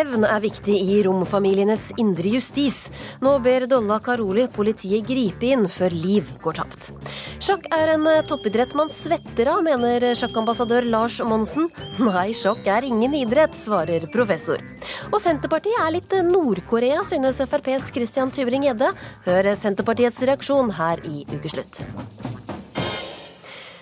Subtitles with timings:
[0.00, 2.86] Hevn er viktig i romfamilienes indre justis.
[3.20, 6.86] Nå ber Dolla Karoli politiet gripe inn før liv går tapt.
[7.44, 11.68] Sjakk er en toppidrett man svetter av, mener sjakkambassadør Lars Monsen.
[12.08, 14.64] Nei, sjakk er ingen idrett, svarer professor.
[15.10, 18.94] Og Senterpartiet er litt Nord-Korea, synes FrPs Christian Tybring-Gjedde.
[19.28, 21.82] Hør Senterpartiets reaksjon her i Ukeslutt.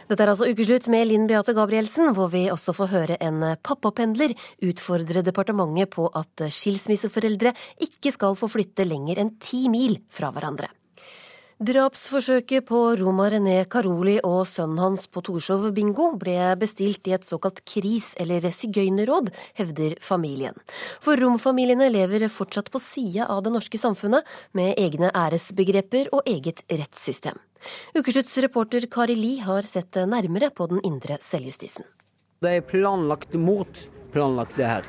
[0.09, 4.33] Dette er altså ukeslutt med Linn Beate Gabrielsen, hvor vi også får høre en pappapendler
[4.65, 7.53] utfordre departementet på at skilsmisseforeldre
[7.85, 10.71] ikke skal få flytte lenger enn ti mil fra hverandre.
[11.59, 17.25] Drapsforsøket på Roma René Caroli og sønnen hans på Torshov bingo ble bestilt i et
[17.27, 20.55] såkalt kris- eller sigøynerråd, hevder familien.
[21.03, 24.23] For romfamiliene lever fortsatt på sida av det norske samfunnet,
[24.55, 27.35] med egne æresbegreper og eget rettssystem.
[27.99, 31.83] Ukeslutts reporter Kari Li har sett nærmere på den indre selvjustisen.
[32.39, 33.83] Det er planlagt mord,
[34.15, 34.87] planlagt det her.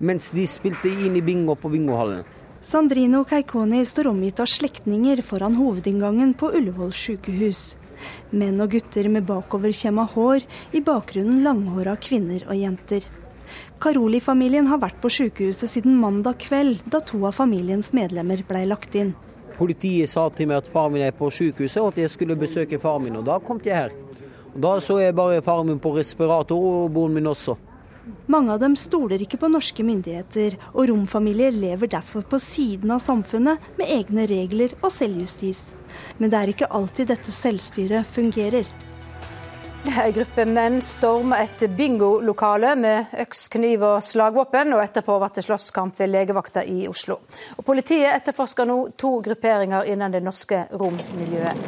[0.00, 2.24] Mens de spilte inn i bingo på bingohallen.
[2.64, 7.74] Sandrino Keikoni står omgitt av slektninger foran hovedinngangen på Ullevål sykehus.
[8.32, 13.04] Menn og gutter med bakoverkjemma hår, i bakgrunnen langhåra kvinner og jenter.
[13.84, 18.96] Karoli-familien har vært på sykehuset siden mandag kveld, da to av familiens medlemmer ble lagt
[18.96, 19.12] inn.
[19.58, 22.80] Politiet sa til meg at far min er på sykehuset, og at jeg skulle besøke
[22.80, 23.20] far min.
[23.20, 23.92] Og da kom jeg her.
[24.54, 27.58] Og Da så jeg bare faren min på respirator, og broren min også.
[28.26, 33.02] Mange av dem stoler ikke på norske myndigheter, og romfamilier lever derfor på siden av
[33.04, 35.74] samfunnet med egne regler og selvjustis.
[36.18, 38.68] Men det er ikke alltid dette selvstyret fungerer.
[39.84, 45.44] En gruppe menn storma et bingolokale med øks, kniv og slagvåpen, og etterpå ble det
[45.44, 47.18] slåsskamp ved legevakta i Oslo.
[47.58, 51.60] Og Politiet etterforsker nå to grupperinger innen det norske rommiljøet.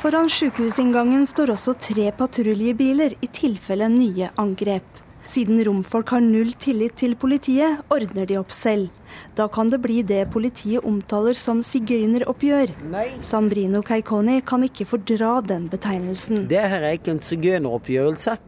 [0.00, 5.07] Foran sykehusinngangen står også tre patruljebiler i tilfelle nye angrep.
[5.28, 8.88] Siden romfolk har null tillit til politiet, ordner de opp selv.
[9.36, 12.72] Da kan det bli det politiet omtaler som sigøyneroppgjør.
[13.24, 16.46] Sandrino Keikoni kan ikke fordra den betegnelsen.
[16.48, 18.38] Det her er ikke en sigøyneroppgjørelse.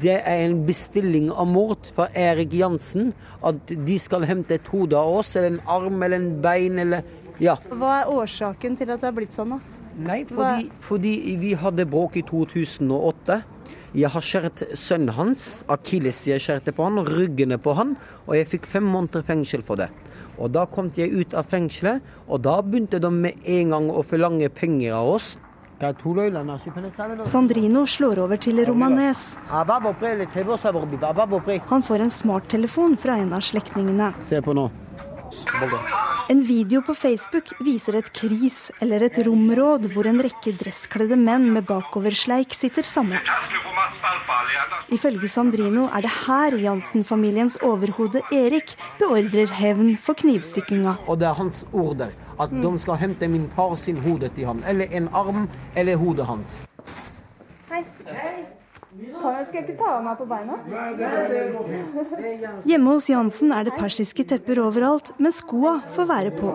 [0.00, 3.12] Det er en bestilling av mord fra Erik Jansen.
[3.44, 7.04] At de skal hente et hode av oss, eller en arm eller en bein eller
[7.38, 7.54] Ja.
[7.70, 9.60] Hva er årsaken til at det har blitt sånn, da?
[9.98, 13.36] Nei, fordi, fordi vi hadde bråk i 2008.
[13.96, 17.94] Jeg har skåret sønnen hans, Akilis, jeg skjærte på han, og ryggene på han,
[18.26, 19.88] og jeg fikk fem måneder fengsel for det.
[20.36, 24.04] Og da kom jeg ut av fengselet, og da begynte de med en gang å
[24.04, 25.36] forlange penger av oss.
[27.30, 29.38] Sandrino slår over til romanes.
[31.70, 34.12] Han får en smarttelefon fra en av slektningene.
[34.42, 34.68] på nå.
[36.30, 41.48] En video på Facebook viser et kris, eller et rområd, hvor en rekke dresskledde menn
[41.54, 43.18] med bakoversleik sitter sammen.
[44.92, 50.98] Ifølge Sandrino er det her Jansen-familiens overhode Erik beordrer hevn for knivstikkinga.
[51.06, 54.62] Og det er hans order At de skal hente min far sin hode til ham.
[54.68, 56.62] Eller en arm, eller hodet hans.
[57.72, 57.82] Hei.
[58.06, 58.57] Hei.
[58.98, 60.56] Skal jeg ikke ta av meg på beina?
[62.68, 66.54] Hjemme hos Jansen er det persiske tepper overalt, men skoa får være på.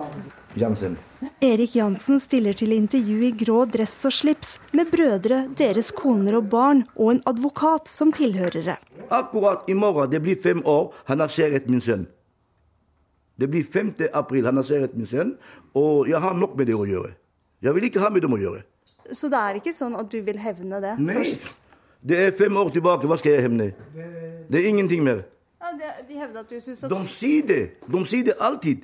[0.60, 0.98] Jansen.
[1.42, 6.50] Erik Jansen stiller til intervju i grå dress og slips, med brødre, deres koner og
[6.52, 8.76] barn, og en advokat som tilhørere.
[9.08, 12.04] Akkurat i morgen, det blir fem år, han har skjæret min sønn.
[13.40, 13.96] Det blir 5.
[14.14, 15.34] april, han har skjæret min sønn,
[15.74, 17.16] og jeg har nok med det å gjøre.
[17.64, 18.62] Jeg vil ikke ha med dem å gjøre.
[19.10, 20.94] Så det er ikke sånn at du vil hevne det?
[21.02, 21.34] Nei.
[22.04, 23.70] Det er fem år tilbake, hva skal jeg hevne?
[24.52, 25.22] Det er ingenting mer.
[25.64, 25.70] Ja,
[26.04, 27.62] de hevder at du syns at De sier det.
[27.88, 28.82] De sier det alltid.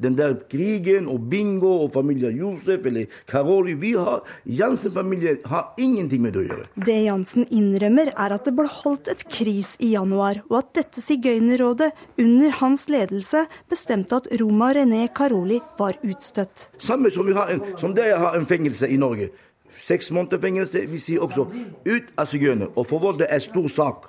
[0.00, 6.22] Den der krigen og bingo og familien Josef eller Karoli vi har, Jansen-familien har ingenting
[6.24, 6.68] med det å gjøre.
[6.86, 11.04] Det Jansen innrømmer, er at det ble holdt et kris i januar, og at dette
[11.04, 11.90] sigøynerrådet
[12.20, 16.70] under hans ledelse bestemte at Roma René Karoli var utstøtt.
[16.80, 19.28] Samme som, vi har en, som dere har en fengelse i Norge.
[19.70, 20.84] Seks måneder fengelse.
[20.90, 21.46] Vi sier også
[21.86, 22.70] ut av sigøyner.
[22.76, 24.08] Og for oss det er stor sak.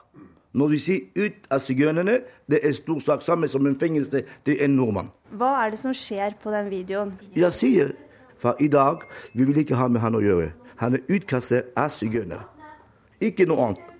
[0.53, 2.17] Når vi sier ut av sigøynerne,
[2.51, 3.21] det er stor sak.
[3.23, 5.11] Samme som en fengelse til en nordmann.
[5.31, 7.13] Hva er det som skjer på den videoen?
[7.35, 7.93] Jeg sier
[8.41, 10.51] fra i dag vi vil ikke ha med han å gjøre.
[10.81, 12.43] Han er utkastet av sigøynere.
[13.21, 13.91] Ikke noe annet.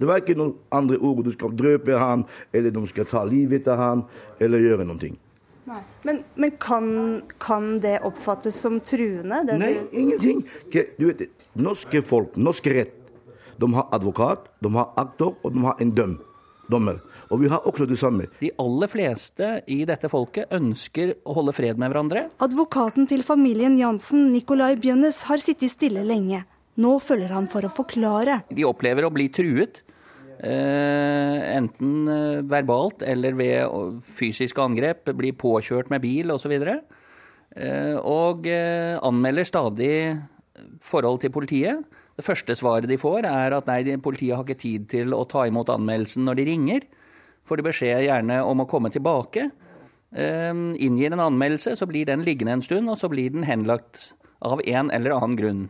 [0.00, 1.24] Det var ikke noen andre ord.
[1.26, 2.22] Du skal drøpe han,
[2.52, 4.04] eller de skal ta livet av han,
[4.40, 5.10] eller gjøre noe.
[5.68, 5.82] Nei.
[6.02, 9.42] Men, men kan, kan, det oppfattes som truende?
[9.58, 9.98] Nei, du...
[9.98, 10.42] ingenting.
[10.96, 12.96] Du vet, norske folk, norsk rett,
[13.60, 16.18] de har advokat, de har aktor, og de har en døm.
[16.70, 17.00] Dommer.
[17.34, 18.28] Og vi har også det samme.
[18.38, 22.28] De aller fleste i dette folket ønsker å holde fred med hverandre.
[22.46, 26.44] Advokaten til familien Jansen, Nicolai Bjønnes, har sittet stille lenge.
[26.78, 28.44] Nå følger han for å forklare.
[28.54, 29.82] De opplever å bli truet.
[30.40, 36.54] Eh, enten eh, verbalt eller ved fysiske angrep, blir påkjørt med bil osv.
[36.56, 39.94] Eh, og anmelder stadig
[40.80, 41.82] forhold til politiet.
[42.16, 45.44] Det første svaret de får, er at nei, politiet har ikke tid til å ta
[45.48, 46.86] imot anmeldelsen når de ringer.
[47.48, 49.48] Får de beskjed gjerne om å komme tilbake.
[50.10, 54.10] Inngir en anmeldelse, så blir den liggende en stund, og så blir den henlagt
[54.44, 55.62] av en eller annen grunn.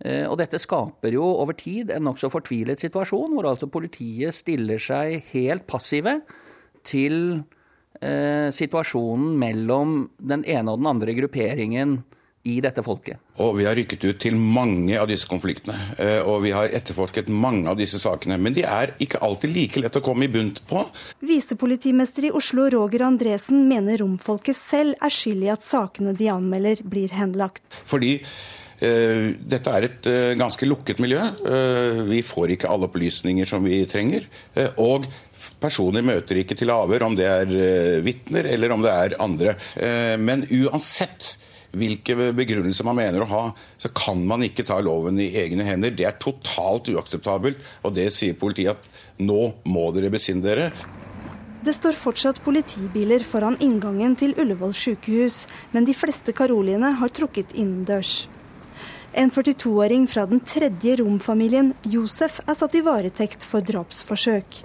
[0.00, 4.80] Eh, og dette skaper jo over tid en nokså fortvilet situasjon, hvor altså politiet stiller
[4.80, 6.20] seg helt passive
[6.86, 7.42] til
[8.00, 12.00] eh, situasjonen mellom den ene og den andre grupperingen
[12.48, 13.18] i dette folket.
[13.44, 17.28] Og Vi har rykket ut til mange av disse konfliktene, eh, og vi har etterforsket
[17.28, 18.38] mange av disse sakene.
[18.40, 20.86] Men de er ikke alltid like lett å komme i bunt på.
[21.20, 26.80] Visepolitimester i Oslo Roger Andresen mener romfolket selv er skyld i at sakene de anmelder,
[26.80, 27.82] blir henlagt.
[27.84, 28.18] Fordi
[28.80, 31.20] dette er et eh, ganske lukket miljø.
[31.20, 34.24] Eh, vi får ikke alle opplysninger som vi trenger.
[34.80, 35.08] Og
[35.60, 39.54] personer møter ikke til avhør, om det er vitner eller om det er andre.
[40.20, 41.34] Men uansett
[41.76, 43.42] hvilke begrunnelser man mener å ha,
[43.78, 45.94] så kan man ikke ta loven i egne hender.
[45.94, 50.70] Det er totalt uakseptabelt, og det sier politiet at nå må dere besinne dere.
[51.60, 55.44] Det står fortsatt politibiler foran inngangen til Ullevål sykehus,
[55.74, 58.22] men de fleste karoliene har trukket innendørs.
[59.12, 64.60] En 42-åring fra den tredje romfamilien, Josef, er satt i varetekt for drapsforsøk.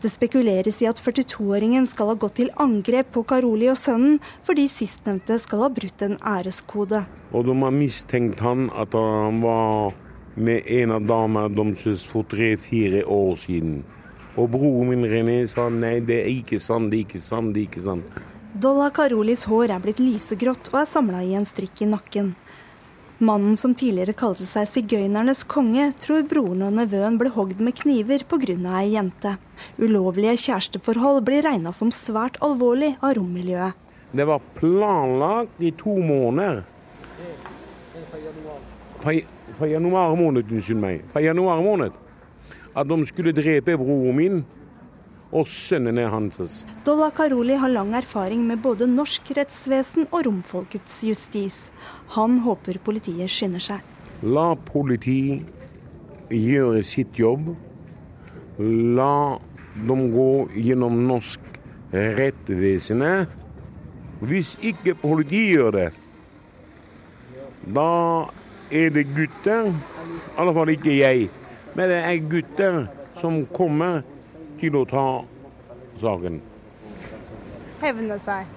[0.00, 4.66] Det spekuleres i at 42-åringen skal ha gått til angrep på Karoli og sønnen, fordi
[4.72, 7.02] sistnevnte skal ha brutt en æreskode.
[7.32, 9.92] Og de har mistenkt han at han var
[10.34, 13.82] med en av damene deres for tre-fire år siden.
[14.40, 17.66] Og broren min René sa nei, det er ikke sant, det er ikke sant, det
[17.66, 18.22] er ikke sant.
[18.54, 22.34] Dolla Karolis hår er blitt lysegrått og er samla i en strikk i nakken.
[23.18, 28.24] Mannen som tidligere kalte seg sigøynernes konge, tror broren og nevøen ble hogd med kniver
[28.26, 28.56] pga.
[28.80, 29.36] ei jente.
[29.78, 33.74] Ulovlige kjæresteforhold blir regna som svært alvorlig av rommiljøet.
[34.10, 36.64] Det var planlagt i to måneder.
[38.98, 41.06] Fra, januar måned, unnskyld meg.
[41.12, 41.92] Fra januar måned.
[42.74, 44.44] At de skulle drepe broren min
[45.34, 46.62] og sønnene hans.
[46.86, 51.58] Dolla Karoli har lang erfaring med både norsk rettsvesen og romfolkets justis.
[52.14, 53.82] Han håper politiet skynder seg.
[54.22, 55.42] La politiet
[56.30, 57.50] gjøre sitt jobb.
[58.58, 59.36] La
[59.74, 61.42] dem gå gjennom norsk
[61.92, 63.02] rettsvesen.
[64.24, 65.90] Hvis ikke politiet gjør det,
[67.74, 67.90] da
[68.70, 71.28] er det gutter, i alle fall ikke jeg,
[71.74, 72.84] men det er gutter
[73.18, 74.02] som kommer
[74.70, 75.06] til å ta
[76.00, 76.40] saken.
[77.82, 78.48] Hevne seg?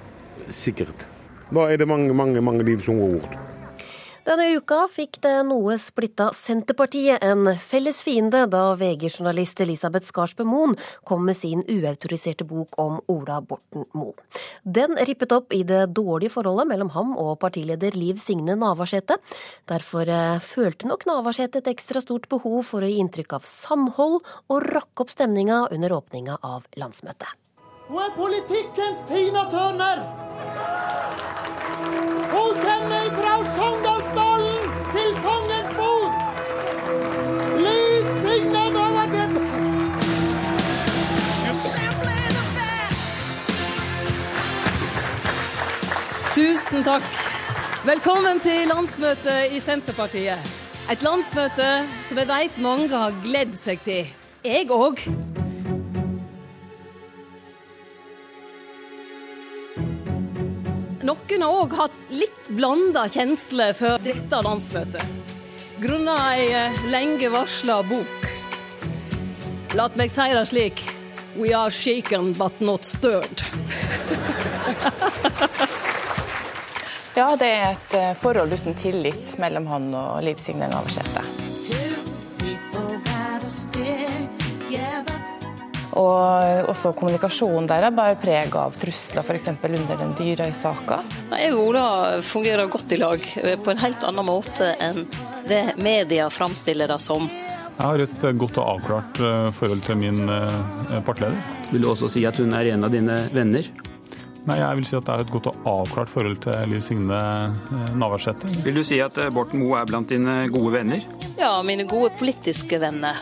[0.54, 1.08] Sikkert.
[1.52, 3.47] Da er det mange, mange, mange liv som går bort.
[4.28, 10.74] Denne uka fikk det noe splitta Senterpartiet en felles fiende da VG-journalist Elisabeth Skarsbø Moen
[11.08, 14.28] kom med sin uautoriserte bok om Ola Borten Moe.
[14.68, 19.16] Den rippet opp i det dårlige forholdet mellom ham og partileder Liv Signe Navarsete.
[19.72, 24.20] Derfor eh, følte nok Navarsete et ekstra stort behov for å gi inntrykk av samhold
[24.28, 27.32] og rakke opp stemninga under åpninga av landsmøtet.
[27.88, 30.04] Hun er politikkens Tina Turner.
[32.28, 33.87] Hun kommer fra Sogndalsdalen
[46.68, 47.06] Tusen takk.
[47.88, 50.50] Velkommen til landsmøtet i Senterpartiet.
[50.92, 51.68] Et landsmøte
[52.04, 54.10] som jeg vet mange har gledd seg til.
[54.44, 55.00] Jeg òg.
[61.08, 65.08] Noen har òg hatt litt blanda kjensler for dette landsmøtet.
[65.80, 68.28] Grunna ei eh, lenge varsla bok.
[69.80, 70.84] La meg si det slik
[71.40, 73.48] We are shaken but not stirred.
[77.18, 81.24] ja, det er et eh, forhold uten tillit mellom han og Liv Signe Navarsete.
[85.98, 89.48] Og også kommunikasjonen der bærer preg av trusler, f.eks.
[89.50, 91.00] under den Dyrøy-saka.
[91.32, 91.88] Jeg og Ola
[92.22, 95.08] fungerer godt i lag, eh, på en helt annen måte enn
[95.50, 97.26] det media framstiller det som.
[97.78, 100.22] Jeg har et godt og avklart eh, forhold til min
[101.06, 101.42] partleder.
[101.74, 103.74] Vil du også si at hun er en av dine venner?
[104.48, 107.18] Nei, jeg vil si at det er et godt og avklart forhold til Liv Signe
[108.00, 108.48] Navarsete.
[108.64, 111.04] Vil du si at Borten Moe er blant dine gode venner?
[111.36, 113.20] Ja, mine gode politiske venner.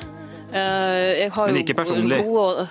[0.53, 2.21] Eh, men ikke personlig?
[2.23, 2.67] Gode,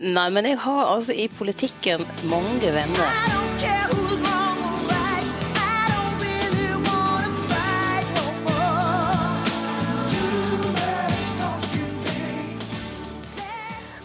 [0.00, 4.37] nei, men jeg har altså i politikken mange venner.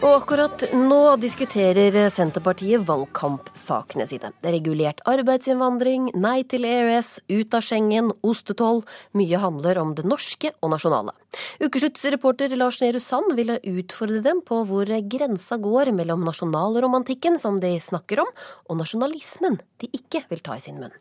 [0.04, 4.34] Og akkurat nå diskuterer Senterpartiet valgkampsakene sine.
[4.36, 8.82] Det er regulert arbeidsinnvandring, nei til EØS, ut av Schengen, ostetoll.
[9.16, 11.16] Mye handler om det norske og nasjonale.
[11.64, 17.72] Ukesluttsreporter Lars Nehru Sand ville utfordre dem på hvor grensa går mellom nasjonalromantikken, som de
[17.80, 18.36] snakker om,
[18.68, 20.92] og nasjonalismen de ikke vil ta i sin munn.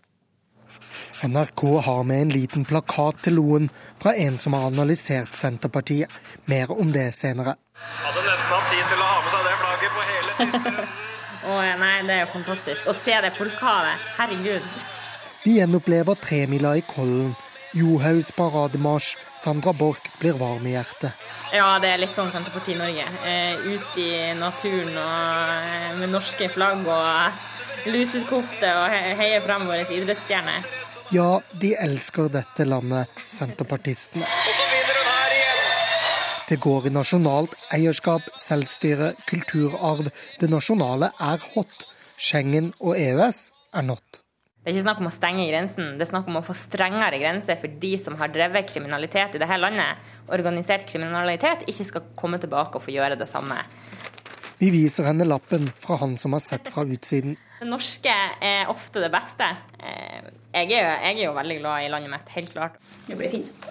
[1.23, 3.69] NRK har med en liten plakat til Loen
[4.01, 6.11] fra en som har analysert Senterpartiet.
[6.51, 7.55] Mer om det senere.
[8.03, 10.91] Hadde nesten hatt tid til å ha med seg det flagget på hele siste runden.
[11.51, 12.87] oh, nei, det er jo fantastisk.
[12.87, 14.11] Å se det folkehavet.
[14.19, 14.67] Herregud.
[15.43, 17.33] Vi gjenopplever tremila i Kollen.
[17.73, 19.17] Johaugs parademarsj.
[19.43, 21.11] Sandra Borch blir varm i hjertet.
[21.53, 23.03] Ja, det er litt sånn Senterpartiet Norge.
[23.27, 30.65] Eh, ut i naturen og med norske flagg og lusekofte og heie fram våre idrettsstjerner.
[31.13, 34.25] Ja, de elsker dette landet, senterpartistene.
[34.25, 35.61] Og så vinner hun her igjen!
[36.49, 40.09] Det går i nasjonalt eierskap, selvstyre, kulturarv.
[40.39, 41.87] Det nasjonale er hot.
[42.17, 44.22] Schengen og EØS er not.
[44.63, 47.17] Det er ikke snakk om å stenge grensen, det er snakk om å få strengere
[47.19, 49.99] grenser for de som har drevet kriminalitet i dette landet.
[50.31, 53.57] Organisert kriminalitet ikke skal komme tilbake og få gjøre det samme.
[54.61, 57.35] Vi viser henne lappen fra han som har sett fra utsiden.
[57.59, 59.49] Det norske er ofte det beste.
[59.83, 62.77] Eh, jeg er, jeg er jo veldig glad i landet mitt, helt klart.
[63.09, 63.67] Det blir fint.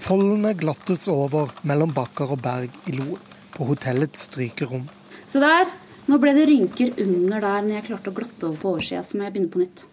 [0.00, 3.22] Foldene glattes over mellom bakker og berg i Loen,
[3.54, 4.90] på hotellets strykerom.
[5.30, 5.70] Se der.
[6.10, 9.14] Nå ble det rynker under der når jeg klarte å glatte over på oversida, så
[9.14, 9.86] må jeg begynne på nytt.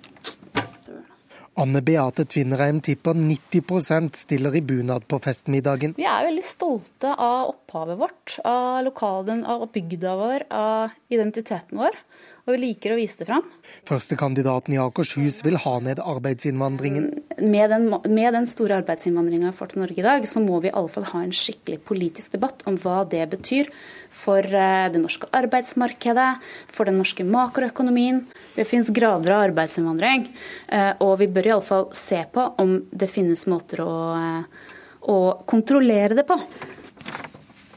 [1.57, 5.95] Anne Beate Tvinnereim tipper 90% stiller i bunad på festmiddagen.
[5.97, 11.97] Vi er veldig stolte av opphavet vårt, av lokalen, av bygda vår, av identiteten vår
[12.47, 13.43] og vi liker å vise det fram.
[13.89, 17.09] Førstekandidaten i Akershus vil ha ned arbeidsinnvandringen.
[17.43, 20.69] Med den, med den store arbeidsinnvandringa vi får til Norge i dag, så må vi
[20.69, 23.67] i alle fall ha en skikkelig politisk debatt om hva det betyr
[24.15, 26.29] for eh, det norske arbeidsmarkedet,
[26.71, 28.21] for den norske makroøkonomien.
[28.55, 30.29] Det finnes grader av arbeidsinnvandring,
[30.71, 34.69] eh, og vi bør i alle fall se på om det finnes måter å, eh,
[35.11, 35.17] å
[35.51, 36.39] kontrollere det på.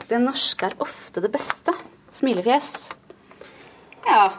[0.07, 1.75] Det norske er ofte det beste.
[2.15, 2.71] Smilefjes.
[4.07, 4.31] Ja,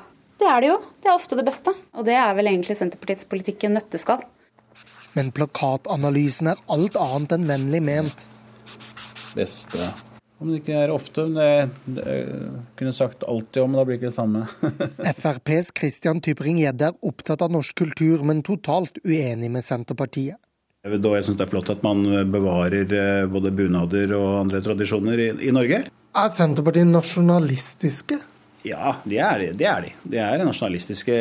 [0.41, 0.77] det er det jo.
[1.01, 1.74] Det er ofte det beste.
[1.98, 4.24] Og det er vel egentlig Senterpartiets politikk i en nøtteskall.
[5.17, 8.25] Men plakatanalysen er alt annet enn vennlig ment.
[9.36, 9.89] Beste
[10.41, 11.27] Om det ikke er ofte.
[11.36, 11.50] Det,
[11.98, 12.15] det
[12.79, 14.45] kunne sagt alltid om, men da blir det ikke det samme.
[15.21, 20.39] FrPs Christian Tybring-Gjedde er opptatt av norsk kultur, men totalt uenig med Senterpartiet.
[20.81, 22.01] Da jeg syns det er flott at man
[22.33, 25.83] bevarer eh, både bunader og andre tradisjoner i, i Norge.
[26.17, 28.17] Er Senterpartiet nasjonalistiske?
[28.68, 29.51] Ja, det er de.
[29.58, 29.94] Det er, de.
[30.13, 31.15] de er nasjonalistiske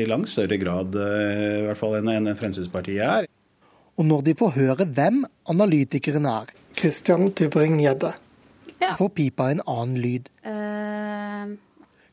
[0.00, 3.28] i langt større grad eh, i hvert fall enn Fremskrittspartiet er.
[3.96, 8.12] Og når de får høre hvem analytikeren er, Christian Tybring-Gjedde,
[8.80, 8.96] ja.
[8.98, 10.32] får pipa en annen lyd.
[10.44, 11.56] Uh...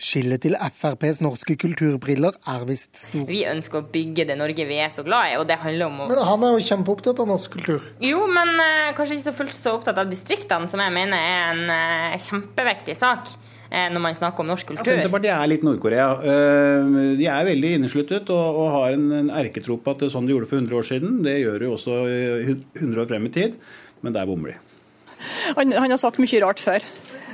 [0.04, 3.30] Skillet til FrPs norske kulturbriller er visst stort.
[3.30, 6.02] Vi ønsker å bygge det Norge vi er så glad i, og det handler om
[6.04, 7.86] å Men han er jo kjempeopptatt av norsk kultur.
[8.04, 11.54] Jo, men uh, kanskje ikke så fullt så opptatt av distriktene, som jeg mener er
[11.54, 13.32] en uh, kjempeviktig sak.
[13.74, 14.86] Eh, når man snakker om norsk kultur.
[14.86, 16.10] Ja, Senterpartiet er litt Nord-Korea.
[16.30, 20.14] Eh, de er veldig innesluttet og, og har en, en erketro på at det er
[20.14, 21.16] sånn de gjorde for 100 år siden.
[21.26, 23.58] Det gjør de også 100 år frem i tid,
[24.06, 24.60] men der bommer de.
[25.58, 26.86] Han, han har sagt mye rart før,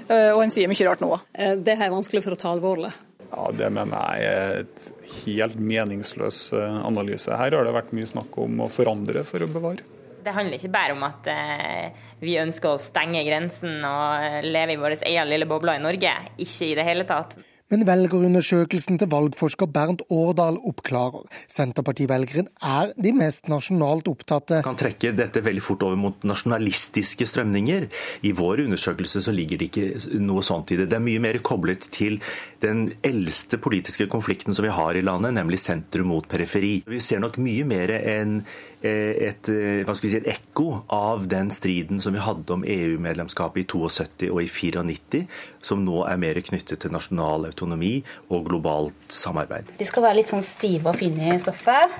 [0.08, 1.12] eh, og han sier mye rart nå.
[1.60, 2.94] Det er vanskelig for å ta alvorlig.
[3.28, 4.90] Ja, Det mener jeg er et
[5.26, 7.36] helt meningsløs analyse.
[7.36, 9.99] Her har det vært mye snakk om å forandre for å bevare.
[10.30, 14.76] Det handler ikke bare om at eh, vi ønsker å stenge grensen og eh, leve
[14.76, 16.12] i vår egen lille boble i Norge.
[16.38, 17.34] Ikke i det hele tatt.
[17.70, 21.26] Men velgerundersøkelsen til valgforsker Bernt Årdal oppklarer.
[21.50, 24.64] Senterpartivelgeren er de mest nasjonalt opptatte.
[24.66, 27.86] Kan trekke dette veldig fort over mot nasjonalistiske strømninger.
[28.26, 30.90] I vår undersøkelse så ligger det ikke noe sånt i det.
[30.90, 32.18] Det er mye mer koblet til
[32.62, 36.80] den eldste politiske konflikten som vi har i landet, nemlig sentrum mot periferi.
[36.90, 38.40] Vi ser nok mye mer enn
[38.84, 43.64] et, eh, skal vi si, et ekko av den striden som vi hadde om EU-medlemskapet
[43.64, 45.26] i 72 og i 94,
[45.62, 49.76] som nå er mer knyttet til nasjonal autonomi og globalt samarbeid.
[49.80, 51.92] De skal være litt sånn stive og fine i stoffet.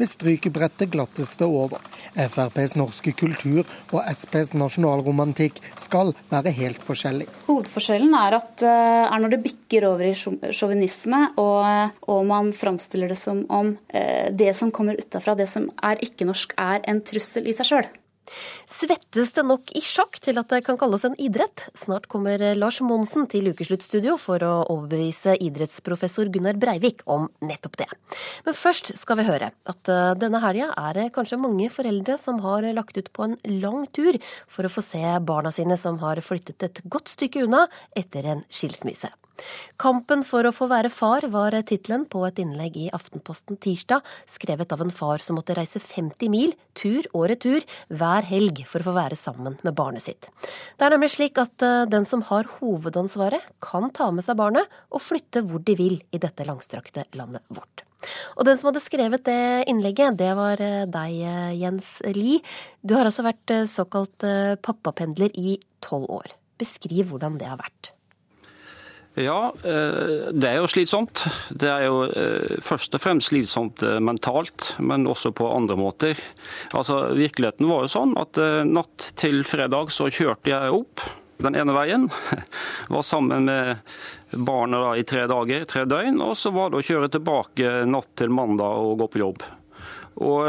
[0.00, 1.82] Ved strykebrettet glatteste over.
[2.16, 7.26] FrPs norske kultur og Sps nasjonalromantikk skal være helt forskjellig.
[7.50, 13.12] Hovedforskjellen er, at, eh, er når det bikker over i sjåvinisme, og, og, man framstiller
[13.12, 17.50] det som om eh, det som kommer utafra, det som er ikke-norsk, er en trussel
[17.50, 17.90] i seg sjøl.
[18.70, 21.66] Svettes det nok i sjakk til at det kan kalles en idrett?
[21.78, 27.88] Snart kommer Lars Monsen til ukesluttstudio for å overbevise idrettsprofessor Gunnar Breivik om nettopp det.
[28.46, 32.42] Men først skal vi høre at eh, denne helga er det kanskje mange foreldre som
[32.44, 34.18] har lagt ut på en lang tur
[34.50, 38.46] for å få se barna sine som har flyttet et godt stykke unna etter en
[38.50, 39.10] skilsmisse.
[39.80, 44.72] Kampen for å få være far var tittelen på et innlegg i Aftenposten tirsdag, skrevet
[44.74, 48.90] av en far som måtte reise 50 mil tur og retur hver helg for å
[48.90, 50.28] få være sammen med barnet sitt.
[50.76, 54.68] Det er nemlig slik at eh, den som har hovedansvaret, kan ta med seg barnet
[54.90, 57.84] og flytte hvor de vil i dette langstrakte landet vårt.
[58.38, 62.40] Og den som hadde skrevet det innlegget, det var eh, deg, eh, Jens Lie.
[62.80, 64.24] Du har altså vært såkalt
[64.64, 66.36] pappapendler i tolv år.
[66.60, 67.94] Beskriv hvordan det har vært.
[69.18, 71.24] Ja, eh, det er jo slitsomt.
[71.50, 76.20] Det er jo eh, først og fremst slitsomt eh, mentalt, men også på andre måter.
[76.78, 78.38] Altså, Virkeligheten var jo sånn at
[78.68, 81.02] natt til fredag så kjørte jeg opp
[81.42, 82.06] den ene veien.
[82.94, 83.80] Var sammen med
[84.36, 86.20] barna i tre dager, tre døgn.
[86.22, 89.46] Og så var det å kjøre tilbake natt til mandag og gå på jobb.
[90.20, 90.44] Og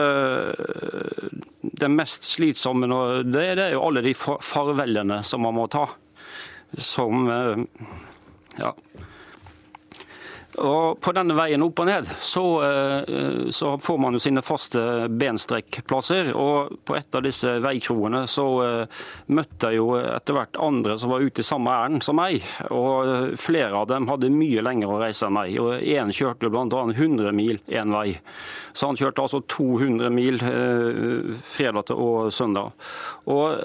[1.61, 2.89] det mest slitsomme
[3.23, 5.85] det, det er jo alle de farvelene som man må ta.
[6.75, 7.29] Som
[8.59, 8.73] ja.
[10.59, 15.07] Og På denne veien opp og ned så, eh, så får man jo sine faste
[15.07, 16.33] benstrekkplasser.
[16.35, 21.13] og På et av disse veikroene så eh, møtte jeg jo etter hvert andre som
[21.13, 22.43] var ute i samme ærend som meg.
[22.69, 25.55] og Flere av dem hadde mye lenger å reise enn meg.
[25.59, 26.67] og Én kjørte bl.a.
[26.91, 28.19] 100 mil én vei.
[28.73, 32.75] Så han kjørte altså 200 mil eh, fredag og søndag.
[33.31, 33.55] Og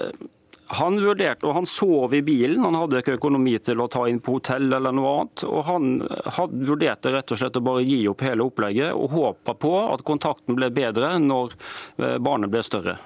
[0.67, 4.19] han vurderte, og han sov i bilen, han hadde ikke økonomi til å ta inn
[4.23, 5.43] på hotell eller noe annet.
[5.47, 5.91] og Han
[6.37, 10.03] hadde vurderte rett og slett å bare gi opp hele opplegget og håpa på at
[10.07, 12.97] kontakten ble bedre når eh, barnet ble større.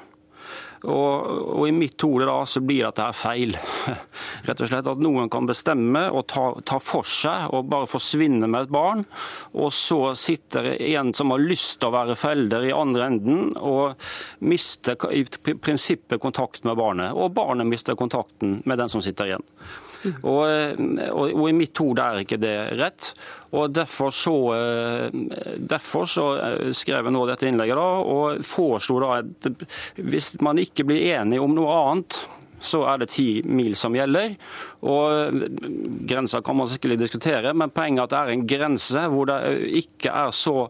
[0.81, 1.27] Og,
[1.59, 3.57] og, I mitt hode da så blir dette her feil.
[4.47, 8.49] Rett og slett At noen kan bestemme og ta, ta, for seg og bare forsvinne
[8.49, 9.05] med et barn.
[9.53, 14.01] Og så sitter en som har lyst til å være forelder i andre enden og
[14.41, 17.13] mister i prinsippet kontakt med barnet.
[17.13, 19.49] Og barnet mister kontakten med den som sitter igjen.
[20.01, 20.41] Og,
[21.11, 23.11] og, og, I mitt hode er ikke det rett.
[23.53, 24.33] og Derfor så,
[25.57, 26.25] derfor så
[26.73, 29.49] skrev jeg nå dette innlegget da, og foreslo da at
[29.99, 32.19] hvis man ikke blir enige om noe annet,
[32.61, 34.35] så er det ti mil som gjelder.
[34.85, 35.41] Og
[36.07, 39.39] Grensa kan man sikkert diskutere, men poenget er at det er en grense hvor det
[39.81, 40.69] ikke er så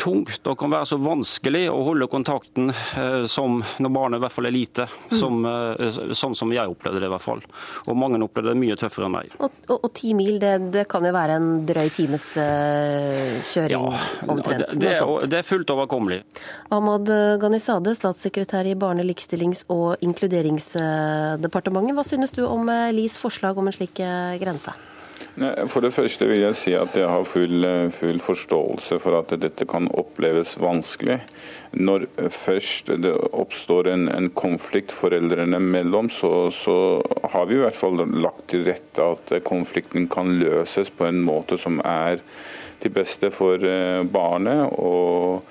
[0.00, 4.34] tungt og kan være så vanskelig å holde kontakten eh, som når barnet i hvert
[4.34, 4.86] fall er lite.
[5.10, 5.16] Mm.
[5.18, 6.12] Som, mm.
[6.18, 7.42] sånn som jeg opplevde det i hvert fall.
[7.86, 9.34] Og mange opplevde det mye tøffere enn meg.
[9.38, 13.76] Og, og, og ti mil, det, det, kan jo være en drøy times uh, kjøring
[13.76, 14.66] ja, omtrent?
[14.72, 14.94] Det, det,
[15.30, 16.22] det er fullt overkommelig.
[16.74, 17.10] Ahmad
[17.42, 21.96] Ghanizade, statssekretær i Barne-, likestillings- og inkluderingsdepartementet.
[21.98, 24.00] Hva synes du om Lis forslag om en slik
[24.42, 24.74] grense?
[25.32, 27.64] For det første vil jeg si at jeg har full,
[27.96, 31.22] full, forståelse for at dette kan oppleves vanskelig.
[31.72, 36.76] Når først det oppstår en, en konflikt foreldrene mellom, så, så,
[37.32, 41.56] har vi i hvert fall lagt til rette at konflikten kan løses på en måte
[41.60, 42.20] som er
[42.82, 44.68] til beste for eh, barnet.
[44.76, 45.48] og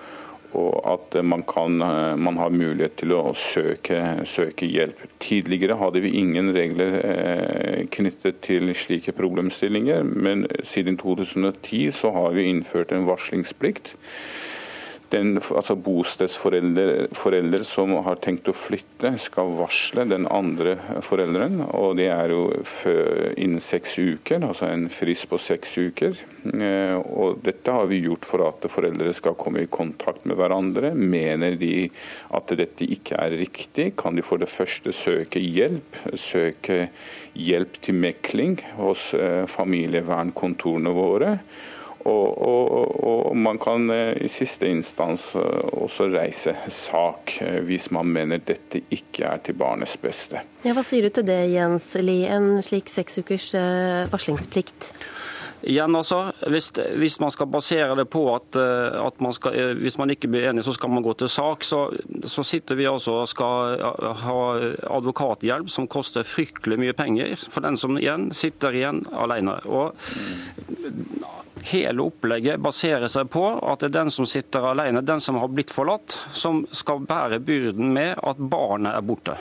[0.58, 1.78] og at man, kan,
[2.20, 5.00] man, har mulighet til å søke, søke, hjelp.
[5.24, 12.36] Tidligere hadde vi ingen regler eh, knyttet til slike problemstillinger, men siden 2010 så har
[12.36, 13.96] vi innført en varslingsplikt
[15.12, 21.60] den, altså Bostedsforelder som har tenkt å flytte, skal varsle den andre forelderen.
[21.68, 22.44] og Det er jo
[23.36, 26.20] innen seks uker, altså en frist på seks uker.
[26.42, 30.94] Eh, og Dette har vi gjort for at foreldre skal komme i kontakt med hverandre.
[30.96, 31.90] Mener de
[32.34, 36.00] at dette ikke er riktig, kan de for det første søke hjelp.
[36.20, 36.88] Søke
[37.38, 41.36] hjelp til mekling hos eh, familievernkontorene våre.
[42.06, 47.90] Og, og, og, man kan eh, i siste instans eh, også reise sak eh, hvis
[47.94, 50.42] man mener dette ikke er til barnets beste.
[50.66, 53.52] Ja, hva sier du til det, Jens Lie, en slik seks ukers
[54.12, 54.94] varslingsplikt?
[55.62, 60.10] Igjen altså, hvis, hvis, man skal basere det på at, at man skal, hvis man
[60.10, 61.84] ikke blir enig, så skal man gå til sak, så,
[62.26, 63.78] så sitter vi altså og skal
[64.24, 64.40] ha
[64.98, 69.60] advokathjelp som koster fryktelig mye penger for den som igjen sitter igjen alene.
[69.70, 69.94] Og
[71.70, 75.52] Hele opplegget baserer seg på at det er den som sitter alene, den som har
[75.52, 79.38] blitt forlatt, som skal bære byrden med at barnet er borte.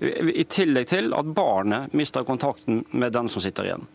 [0.00, 3.86] I tillegg til at barnet mister kontakten med den som sitter igjen.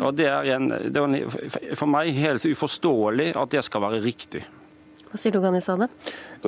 [0.00, 4.44] Og Det er, en, det er for meg helt uforståelig at det skal være riktig.
[5.06, 5.90] Hva sier du, Ghanizadeh?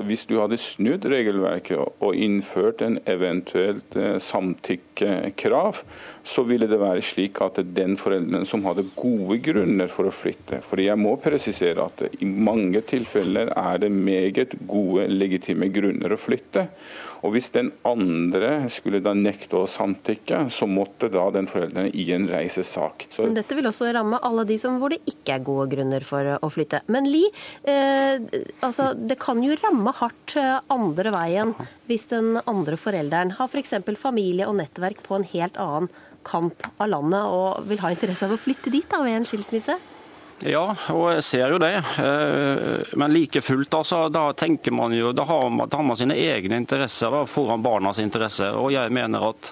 [0.05, 5.81] Hvis du hadde snudd regelverket og innført en eventuelt eh, samtykkekrav,
[6.29, 10.61] så ville det være slik at den forelderen som hadde gode grunner for å flytte
[10.67, 16.21] For jeg må presisere at i mange tilfeller er det meget gode, legitime grunner å
[16.21, 16.69] flytte.
[17.27, 22.29] Og Hvis den andre skulle da nekte å samtykke, så måtte da den forelderen igjen
[22.31, 23.09] reise sak.
[23.15, 23.27] Så...
[23.27, 26.37] Men dette vil også ramme alle de som hvor det ikke er gode grunner for
[26.39, 26.85] å flytte.
[26.95, 27.25] Men Li,
[27.69, 28.23] eh,
[28.63, 31.55] altså, det kan jo ramme hardt eh, andre veien
[31.89, 33.79] hvis den andre forelderen har f.eks.
[33.99, 35.91] familie og nettverk på en helt annen
[36.29, 39.79] kant av landet og vil ha interesse av å flytte dit da, ved en skilsmisse?
[40.47, 41.73] Ja, og jeg ser jo det.
[41.99, 45.99] Eh, men like fullt, altså, da tenker man jo, da har man, da har man
[45.99, 48.55] sine egne interesser da, foran barnas interesser.
[48.55, 49.51] Og jeg mener at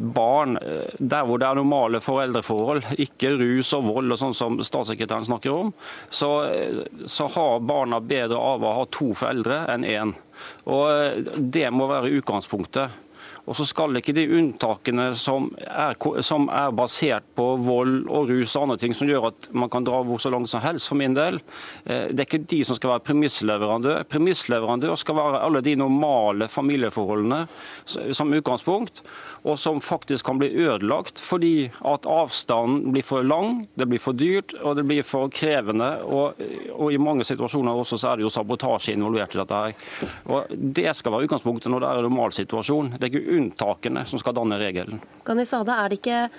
[0.00, 4.56] barn, eh, der hvor det er normale foreldreforhold, ikke rus og vold, og sånn som
[4.64, 5.74] statssekretæren snakker om,
[6.08, 10.16] så, eh, så har barna bedre av å ha to foreldre enn én.
[10.64, 12.90] Og Det må være utgangspunktet.
[13.42, 18.54] Og så skal ikke de unntakene som er, som er, basert på vold og rus
[18.54, 20.98] og andre ting, som gjør at man kan dra hvor så langt som helst, for
[21.00, 21.40] min del,
[21.84, 24.06] eh, det er ikke de som skal være premissleverandør.
[24.12, 27.44] Premissleverandør skal være alle de normale familieforholdene
[27.86, 29.02] som utgangspunkt
[29.42, 34.14] og som faktisk kan bli ødelagt fordi at avstanden blir for lang, det blir for
[34.14, 35.90] dyrt og det blir for krevende.
[36.06, 36.38] Og,
[36.76, 39.62] og i mange situasjoner også så er det jo sabotasje involvert i dette.
[39.62, 40.12] her.
[40.30, 42.92] Og Det skal være utgangspunktet når det er en normal situasjon.
[42.94, 45.02] Det er ikke unntakene som skal danne regelen.
[45.26, 46.30] Ghanizade, er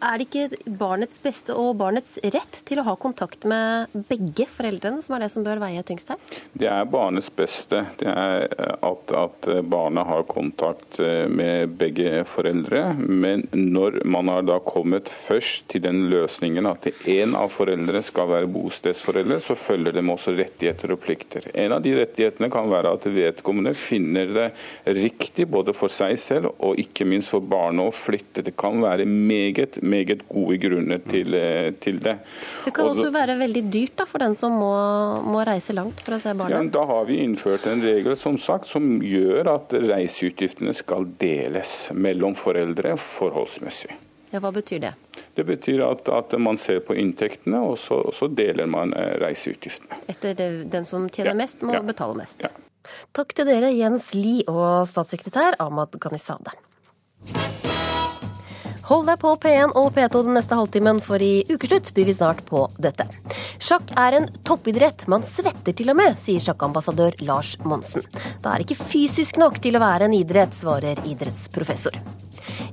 [0.00, 5.00] er det ikke barnets beste og barnets rett til å ha kontakt med begge foreldrene
[5.04, 6.20] som er det som bør veie tyngst her?
[6.52, 7.82] Det er barnets beste.
[8.00, 8.48] Det er
[8.84, 11.00] at, at barnet har kontakt
[11.32, 16.86] med begge foreldrene foreldre, men når man har da kommet først til den løsningen at
[17.08, 21.50] en av foreldre skal være bostedsforeldre, så følger det med også rettigheter og plikter.
[21.54, 24.48] En av de rettighetene kan være at vedkommende finner det
[24.96, 28.44] riktig både for seg selv og ikke minst for barnet å flytte.
[28.46, 32.18] Det kan være meget, meget gode grunner til, eh, til det.
[32.64, 34.72] Det kan også være veldig dyrt da, for den som må,
[35.24, 36.56] må reise langt for å se barnet?
[36.56, 41.90] Ja, da har vi innført en regel som sagt, som gjør at reiseutgiftene skal deles
[41.94, 43.92] mellom foreldre forholdsmessig.
[44.30, 44.92] Ja, Hva betyr det?
[45.34, 49.16] Det betyr at, at man ser på inntektene, og så, og så deler man eh,
[49.22, 49.98] reiseutgiftene.
[50.12, 52.42] Etter det, den som tjener Ja, mest, må ja, betale mest.
[52.46, 52.52] ja.
[53.14, 56.54] Takk til dere, Jens Lie og statssekretær Ahmad Ghanizadeh.
[58.90, 62.40] Hold deg på P1 og P2 den neste halvtimen, for i ukeslutt byr vi snart
[62.48, 63.04] på dette.
[63.62, 68.02] Sjakk er en toppidrett, man svetter til og med, sier sjakkambassadør Lars Monsen.
[68.42, 71.94] Det er ikke fysisk nok til å være en idrett, svarer idrettsprofessor.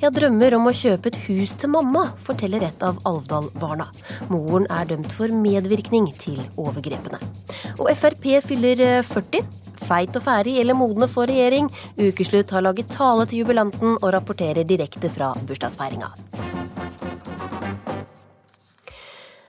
[0.01, 3.87] Jeg drømmer om å kjøpe et hus til mamma, forteller et av Alvdal-barna.
[4.31, 7.21] Moren er dømt for medvirkning til overgrepene.
[7.77, 9.47] Og Frp fyller eh, 40.
[9.87, 11.69] Feit og ferdig eller modne for regjering.
[12.01, 16.46] Ukeslutt har laget tale til jubilanten og rapporterer direkte fra bursdagsfeiringa.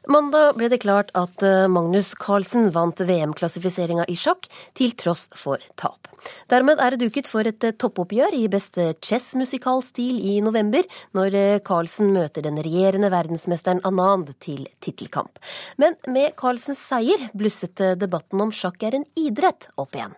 [0.09, 5.61] Mandag ble det klart at eh, Magnus Carlsen vant VM-klassifiseringa i sjakk, til tross for
[5.77, 6.09] tap.
[6.49, 11.59] Dermed er det duket for et eh, toppoppgjør i beste chess-musikalstil i november, når eh,
[11.61, 15.37] Carlsen møter den regjerende verdensmesteren Anand til tittelkamp.
[15.77, 20.17] Men med Carlsens seier blusset debatten om sjakk er en idrett opp igjen.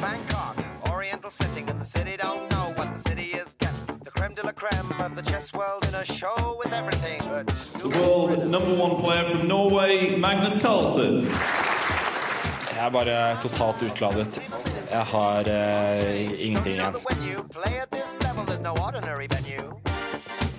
[0.00, 4.00] Bangkok, oriental setting, and the city don't know what the city is getting.
[4.04, 7.49] The creme de la creme of the chess world in a show with everything The
[7.84, 11.24] world number one player from Norway, Magnus Carlsen.
[12.76, 14.40] Jeg er bare totalt utladet.
[14.90, 16.94] Jeg har eh, ingenting igjen.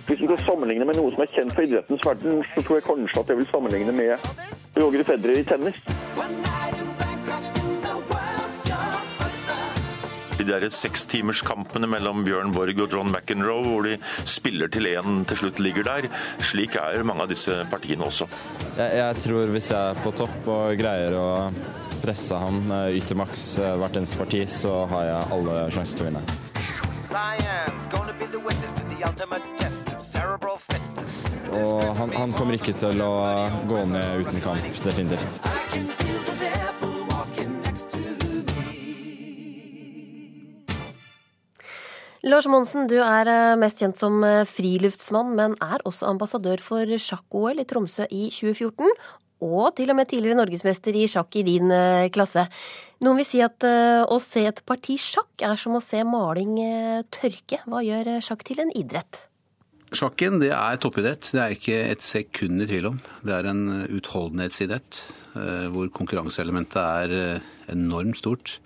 [0.08, 2.84] Hvis du skal sammenligne med noe som er kjent for idrettens verden, så tror jeg
[2.90, 4.12] kanskje at jeg vil sammenligne med
[4.78, 5.78] Roger Federer i tennis.
[10.42, 15.38] De der sekstimerskampene mellom Bjørn Borg og John McEnroe, hvor de spiller til én til
[15.38, 16.08] slutt ligger der.
[16.42, 18.26] Slik er mange av disse partiene også.
[18.80, 21.28] Jeg, jeg tror hvis jeg er på topp og greier å
[22.02, 26.08] presse ham eh, yter maks eh, hvert eneste parti, så har jeg alle sjanser til
[26.08, 26.26] å vinne.
[31.52, 33.14] Og han, han kommer ikke til å
[33.70, 35.42] gå ned uten kamp, definitivt.
[42.22, 46.86] Lars Monsen, du er eh, mest kjent som eh, friluftsmann, men er også ambassadør for
[46.86, 48.92] sjakk-OL i Tromsø i 2014.
[49.42, 52.44] Og til og med tidligere norgesmester i sjakk i din eh, klasse.
[53.02, 56.60] Noen vil si at å se et parti sjakk er som å se maling
[57.10, 57.58] tørke.
[57.66, 59.24] Hva gjør sjakk til en idrett?
[59.90, 61.32] Sjakken det er toppidrett.
[61.34, 63.02] Det er ikke et sekund i tvil om.
[63.26, 65.02] Det er en utholdenhetsidrett
[65.74, 67.42] hvor konkurranseelementet er
[67.74, 68.60] Enormt stort.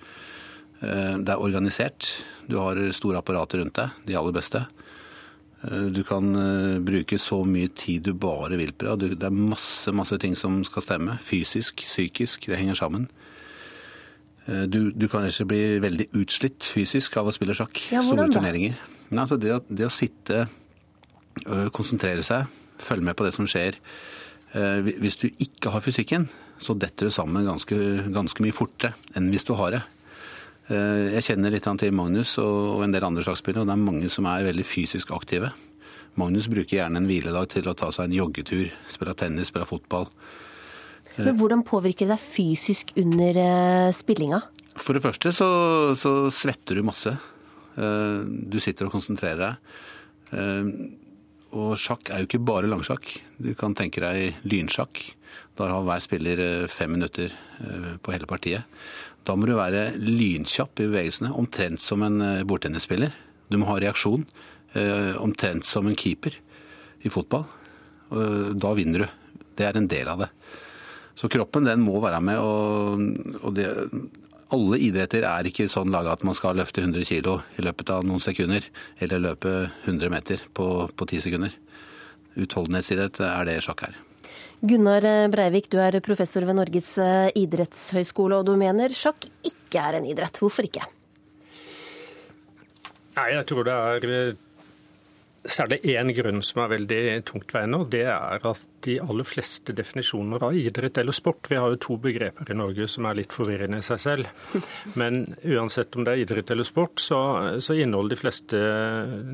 [0.82, 2.10] Eh, Det er organisert.
[2.50, 4.66] Du har store apparater rundt deg, de aller beste.
[5.64, 9.20] Eh, Du kan eh, bruke så mye tid du bare vil på det.
[9.20, 11.20] Det er masse, masse ting som skal stemme.
[11.24, 12.48] Fysisk, psykisk.
[12.48, 13.08] Det henger sammen.
[14.70, 17.80] Du, du kan ikke bli veldig utslitt fysisk av å spille sjakk.
[17.90, 18.76] Ja, Store turneringer.
[19.10, 20.44] Nei, altså det, å, det å sitte,
[21.74, 22.46] konsentrere seg,
[22.78, 23.80] følge med på det som skjer.
[25.02, 26.28] Hvis du ikke har fysikken,
[26.62, 27.74] så detter det sammen ganske,
[28.14, 29.82] ganske mye fortere enn hvis du har det.
[30.70, 34.10] Eh, Jeg kjenner litt til Magnus og en del andre sjakkspillere, og det er mange
[34.10, 35.52] som er veldig fysisk aktive.
[36.18, 40.08] Magnus bruker gjerne en hviledag til å ta seg en joggetur, spille tennis, spille fotball.
[41.18, 44.42] Men hvordan påvirker det deg fysisk under eh, spillinga?
[44.76, 45.50] For det første så,
[45.96, 47.14] så svetter du masse.
[47.78, 50.96] Eh, Du sitter og konsentrerer deg.
[51.56, 53.08] Og sjakk er jo ikke bare langsjakk.
[53.40, 55.00] Du kan tenke deg lynsjakk.
[55.56, 58.68] Da har hver spiller eh, fem minutter eh, på hele partiet.
[59.26, 63.16] Da må du være lynkjapp i bevegelsene, omtrent som en eh, bordtennisspiller.
[63.52, 64.26] Du må ha reaksjon,
[65.22, 66.34] omtrent som en keeper
[67.06, 67.46] i fotball.
[68.58, 69.36] Da vinner du.
[69.56, 70.28] Det er en del av det.
[71.16, 73.70] Så kroppen den må være med, og, og det,
[74.54, 78.06] alle idretter er ikke sånn laga at man skal løfte 100 kg i løpet av
[78.06, 78.66] noen sekunder,
[79.02, 79.54] eller løpe
[79.86, 81.56] 100 meter på, på 10 sekunder.
[82.36, 83.98] Utholdenhetsidrett er det sjakk her.
[84.66, 89.82] Gunnar eh, Breivik, du er professor ved Norges idrettshøyskole, idrettshøgskole, og du mener sjakk ikke
[89.82, 90.40] er en idrett.
[90.42, 90.86] Hvorfor ikke?
[93.16, 94.42] Nei, jeg tror det er eh,
[95.46, 100.44] særlig én grunn som er veldig tungtveiende, og det er at de aller fleste definisjoner
[100.46, 103.80] av idrett eller sport Vi har jo to begreper i Norge som er litt forvirrende
[103.82, 104.30] i seg selv.
[105.00, 107.20] Men uansett om det er idrett eller sport, så,
[107.62, 108.62] så inneholder de fleste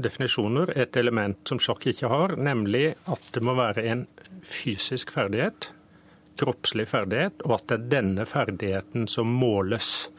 [0.04, 4.08] definisjoner et element som sjakk ikke har, nemlig at det må være en
[4.48, 5.72] fysisk ferdighet,
[6.42, 10.10] kroppslig ferdighet, og at det er denne ferdigheten som måles.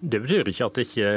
[0.00, 1.12] Det betyr ikke at det ikke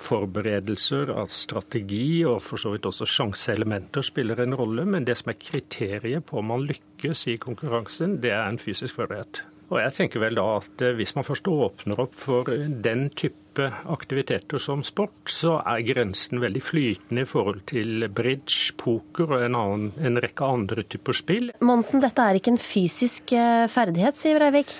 [0.00, 5.32] forberedelser av strategi og for så vidt også sjanseelementer spiller en rolle, men det som
[5.32, 9.44] er kriteriet på om man lykkes i konkurransen, det er en fysisk ferdighet.
[9.70, 12.48] Og jeg tenker vel da at eh, Hvis man først åpner opp for
[12.86, 19.34] den type aktiviteter som sport, så er grensen veldig flytende i forhold til bridge, poker
[19.34, 21.50] og en, annen, en rekke andre typer spill.
[21.66, 24.74] Monsen, dette er ikke en fysisk eh, ferdighet, sier Breivik.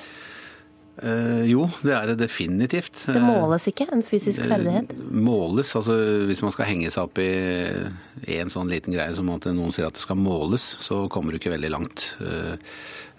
[1.01, 3.07] Eh, jo, det er det definitivt.
[3.09, 4.91] Det måles ikke, en fysisk ferdighet?
[4.93, 5.13] ferdighet.
[5.25, 5.97] Måles, altså
[6.29, 9.89] Hvis man skal henge seg opp i en sånn liten greie som at noen sier
[9.89, 12.11] at det skal måles, så kommer du ikke veldig langt.
[12.21, 12.55] Eh,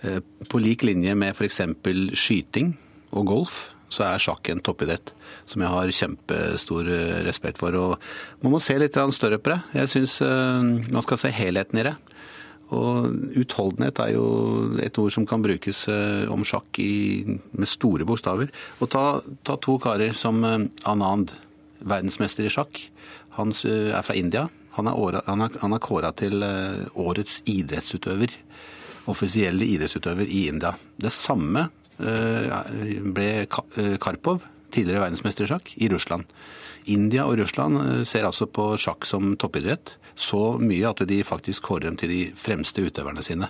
[0.06, 1.62] eh, På lik linje med f.eks.
[2.13, 2.76] skyting
[3.12, 5.12] og golf, så er sjakk en toppidrett
[5.50, 7.74] som jeg har kjempestor eh, respekt for.
[7.74, 7.98] Og
[8.44, 9.62] man må se litt større på det.
[9.74, 11.98] Jeg syns man skal se helheten i det.
[12.72, 14.26] Og utholdenhet er jo
[14.80, 18.52] et ord som kan brukes eh, om sjakk i, med store bokstaver.
[18.80, 19.04] Og ta,
[19.44, 21.36] ta to karer som eh, Anand,
[21.82, 22.80] verdensmester i sjakk.
[23.36, 24.46] Han eh, er fra India.
[24.78, 26.46] Han er, han er, er kåra til
[26.96, 28.32] årets idrettsutøver.
[29.12, 30.72] Offisielle idrettsutøver i India.
[30.96, 31.68] Det samme
[32.02, 33.26] ble
[34.02, 34.40] Karpov,
[34.74, 36.24] tidligere verdensmester i sjakk, i Russland.
[36.90, 41.90] India og Russland ser altså på sjakk som toppidrett så mye at de faktisk kårer
[41.90, 43.50] dem til de fremste utøverne sine.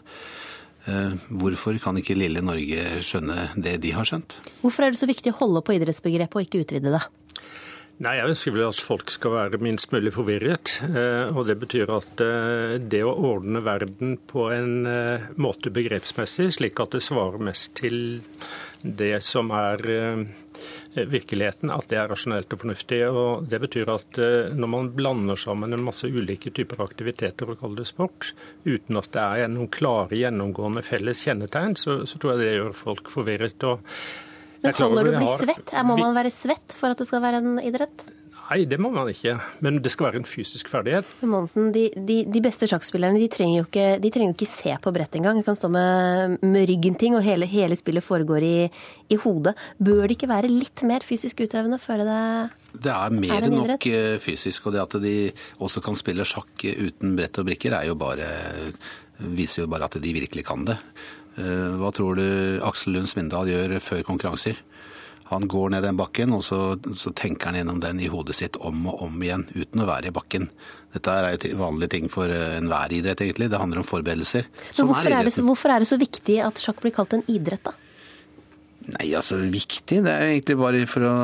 [0.89, 4.39] Eh, Hvorfor kan ikke lille Norge skjønne det de har skjønt?
[4.63, 7.03] Hvorfor er det så viktig å holde på idrettsbegrepet og ikke utvide det?
[8.01, 10.79] Nei, Jeg ønsker vel at folk skal være minst mulig forvirret.
[10.89, 14.73] eh, Og det betyr at eh, det å ordne verden på en
[15.37, 18.21] måte begrepsmessig, slik at det svarer mest til
[18.81, 19.77] det som er
[20.95, 23.01] virkeligheten, at det er rasjonelt og fornuftig.
[23.09, 27.61] Og Det betyr at eh, når man blander sammen en masse ulike typer aktiviteter og
[27.61, 28.33] kaller det sport,
[28.65, 32.75] uten at det er noen klare, gjennomgående felles kjennetegn, så, så tror jeg det gjør
[32.75, 33.63] folk forvirret.
[33.63, 33.85] og
[34.61, 35.77] Men er holder du det å bli svett?
[35.87, 38.09] Må man være svett for at det skal være en idrett?
[38.51, 39.37] Nei, det må man ikke.
[39.63, 41.07] Men det skal være en fysisk ferdighet.
[41.21, 44.49] Men Monsen, de, de, de beste sjakkspillerne de trenger jo ikke, de trenger jo ikke
[44.49, 45.39] se på brettet engang.
[45.39, 48.57] De kan stå med, med ryggen ting, og hele, hele spillet foregår i,
[49.07, 49.53] i hodet.
[49.79, 52.17] Bør det ikke være litt mer fysisk utøvende før det
[52.83, 55.15] Det er mer Er enn nok eh, fysisk, og det at de
[55.63, 58.27] også kan spille sjakk uten brett og brikker, er jo bare,
[59.31, 60.75] viser jo bare at de virkelig kan det.
[61.39, 62.27] Eh, Hva tror du
[62.67, 64.59] Aksel Lund Svindal gjør før konkurranser?
[65.31, 68.59] Han går ned den bakken, og så, så tenker han gjennom den i hodet sitt
[68.59, 70.49] om og om igjen, uten å være i bakken.
[70.91, 73.47] Dette er jo vanlige ting for eh, enhver idrett, egentlig.
[73.51, 74.49] Det handler om forberedelser.
[74.51, 77.23] Men Sånn hvorfor er, det, hvorfor er det så viktig at sjakk blir kalt en
[77.31, 77.77] idrett, da?
[78.91, 80.01] Nei, altså viktig.
[80.03, 81.15] Det er egentlig bare for, å,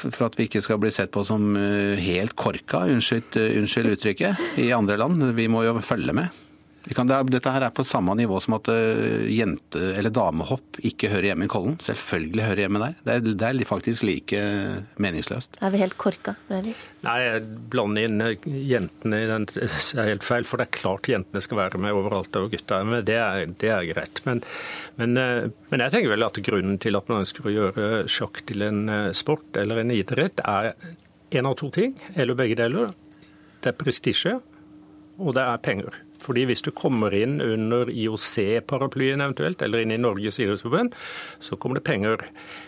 [0.00, 3.94] for at vi ikke skal bli sett på som eh, helt korka, unnskyld, eh, unnskyld
[3.94, 5.22] uttrykket, i andre land.
[5.36, 6.42] Vi må jo følge med.
[6.90, 11.12] Kan, det dette her er på samme nivå som at eh, jente- eller damehopp ikke
[11.12, 11.76] hører hjemme i Kollen.
[11.82, 12.96] Selvfølgelig hører hjemme der.
[13.06, 14.40] Det er, det er faktisk like
[15.02, 15.60] meningsløst.
[15.62, 16.80] Er vi helt korka, Breivik?
[17.06, 20.46] Nei, jeg blander inn eh, jentene i den det er helt feil.
[20.48, 23.06] For det er klart jentene skal være med overalt og gutta er med.
[23.08, 24.22] Det er, det er greit.
[24.26, 24.42] Men,
[24.98, 28.42] men, eh, men jeg tenker vel at grunnen til at man ønsker å gjøre sjakk
[28.50, 30.74] til en eh, sport eller en idrett, er
[31.32, 32.90] en av to ting, eller begge deler.
[33.62, 34.38] Det er prestisje,
[35.22, 36.02] og det er penger.
[36.22, 40.94] Fordi Hvis du kommer inn under IOC-paraplyen eventuelt, eller inn i Norges idrettsforbund,
[41.40, 42.24] så kommer det penger.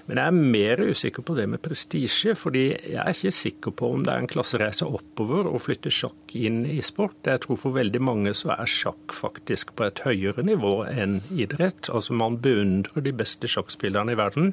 [0.07, 3.93] Men jeg er mer usikker på det med prestisje, fordi jeg er ikke sikker på
[3.95, 7.17] om det er en klassereise oppover å flytte sjakk inn i sport.
[7.27, 11.91] Jeg tror for veldig mange så er sjakk faktisk på et høyere nivå enn idrett.
[11.91, 14.53] Altså Man beundrer de beste sjakkspillerne i verden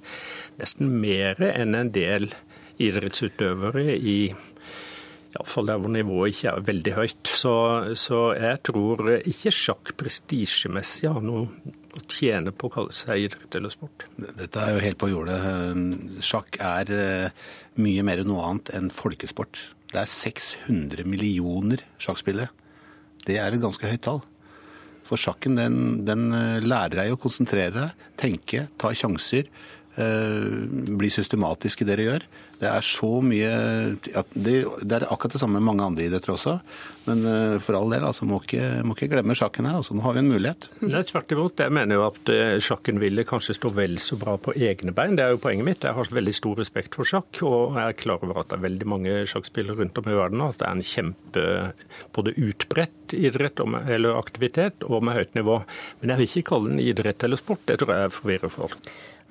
[0.61, 2.31] nesten mer enn en del
[2.81, 4.17] idrettsutøvere i
[5.31, 7.29] Iallfall der hvor nivået ikke er veldig høyt.
[7.41, 7.53] Så,
[7.99, 11.45] så jeg tror ikke sjakk prestisjemessig har noe
[11.91, 14.07] å tjene på å kalle seg idrett eller sport.
[14.19, 15.37] Dette er jo helt på jordet.
[16.23, 17.45] Sjakk er eh,
[17.83, 19.59] mye mer enn noe annet enn folkesport.
[19.91, 22.51] Det er 600 millioner sjakkspillere.
[23.27, 24.21] Det er et ganske høyt tall.
[25.07, 29.47] For sjakken den, den eh, lærer deg å konsentrere deg, tenke, ta sjanser,
[29.95, 32.25] bli systematisk i det dere gjør.
[32.61, 33.51] Det er så mye
[34.13, 34.53] ja, det,
[34.85, 36.59] det er akkurat det samme med mange andre idretter også.
[37.07, 39.79] Men eh, for all del, altså, må ikke, må ikke glemme sjakken her.
[39.79, 40.67] Altså, nå har vi en mulighet.
[40.85, 41.63] Nei, tvert imot.
[41.65, 45.17] Jeg mener jo at eh, sjakken ville kanskje stå vel så bra på egne bein.
[45.17, 45.87] Det er jo poenget mitt.
[45.87, 48.65] Jeg har veldig stor respekt for sjakk, og jeg er klar over at det er
[48.67, 51.47] veldig mange sjakkspillere rundt om i verden, og at det er en kjempe
[52.13, 55.61] både utbredt idrett eller aktivitet og med høyt nivå.
[56.01, 57.65] Men jeg vil ikke kalle den idrett eller sport.
[57.65, 58.77] Det tror jeg forvirrer folk.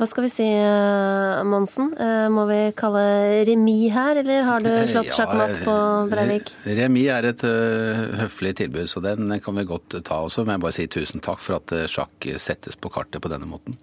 [0.00, 1.90] Hva skal vi si, eh, Monsen?
[2.00, 5.74] Eh, Må vi kalle remis her, eller har du slått Ja, sjakkmatt på
[6.08, 6.54] Breivik?
[6.64, 10.46] Remis er et øh, høflig tilbud, så den kan vi godt ta også.
[10.46, 13.76] Men jeg bare si tusen takk for at sjakk settes på kartet på denne måten.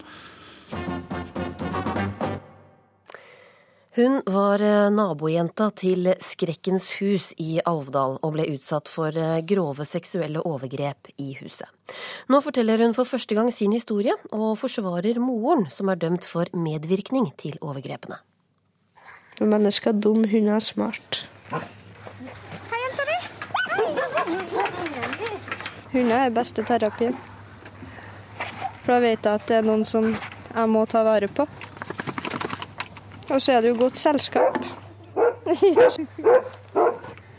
[3.97, 9.88] Hun var eh, nabojenta til Skrekkens hus i Alvdal og ble utsatt for eh, grove
[9.89, 11.65] seksuelle overgrep i huset.
[12.29, 16.45] Nå forteller hun for første gang sin historie, og forsvarer moren, som er dømt for
[16.53, 18.19] medvirkning til overgrepene.
[19.41, 21.23] Mennesker er dum, hun er smart.
[25.95, 27.17] Hunder er beste terapien.
[28.83, 31.49] For da vet jeg at det er noen som jeg må ta vare på.
[33.29, 34.57] Og så er det jo godt selskap.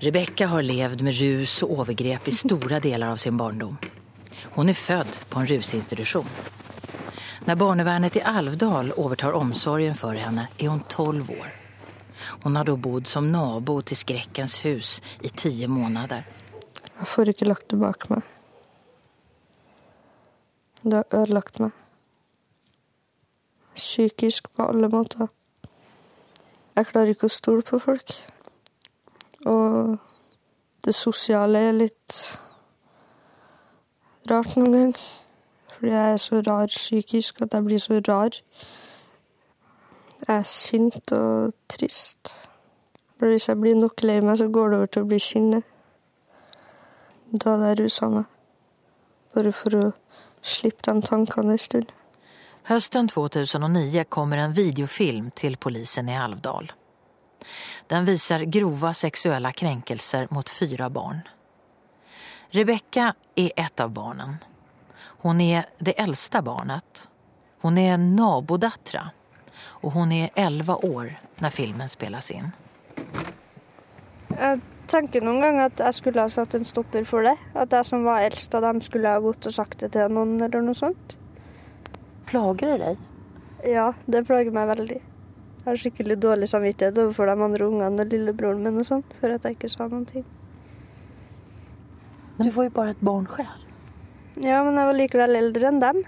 [0.00, 3.78] Rebekka har levd med rus og overgrep i store deler av sin barndom.
[4.54, 6.28] Hun er født på en rusinstitusjon.
[7.48, 11.50] Når barnevernet i Alvdal overtar omsorgen for henne, er hun tolv år.
[12.42, 16.26] Hun har da bodd som nabo til Skrekkens hus i ti måneder.
[16.98, 18.22] Jeg får ikke lagt det bak meg.
[20.82, 21.72] Det har ødelagt meg.
[23.78, 25.30] Psykisk på alle måter.
[26.78, 28.12] Jeg klarer ikke å stole på folk.
[29.50, 29.96] Og
[30.86, 32.18] det sosiale er litt
[34.30, 35.00] rart noen ganger.
[35.72, 38.38] Fordi jeg er så rar psykisk at jeg blir så rar.
[40.22, 42.30] Jeg er sint og trist.
[43.18, 45.62] For hvis jeg blir nok lei meg, så går det over til å bli sinne.
[47.34, 48.30] Da hadde jeg rusa meg.
[49.34, 49.86] Bare for å
[50.42, 51.90] slippe de tankene en stund.
[52.68, 56.66] Høsten 2009 kommer en videofilm til polisen i Alvdal.
[57.88, 61.22] Den viser grova sexuella kränkelser mot fyra barn.
[62.50, 64.34] Rebecka er ett av barnen.
[65.22, 67.08] Hun er det eldste barnet.
[67.64, 69.06] Hun er nabodattra.
[69.80, 72.50] Og hun er 11 år når filmen spelas inn.
[74.34, 74.60] Jeg
[74.92, 77.38] tenker noen gång at jeg skulle ha satt en stopper for det.
[77.56, 80.36] At jeg som var äldst av dem skulle ha gått og sagt det til noen
[80.36, 81.16] eller noe sånt.
[82.28, 83.04] Plager det deg?
[83.72, 84.98] Ja, det plager meg veldig.
[85.58, 89.32] Jeg har skikkelig dårlig samvittighet overfor de andre ungene og lillebroren min og sånn, for
[89.34, 90.26] at jeg ikke sa noen ting.
[92.36, 93.64] Men du var jo bare et barn selv.
[94.38, 96.04] Ja, men jeg var likevel eldre enn dem.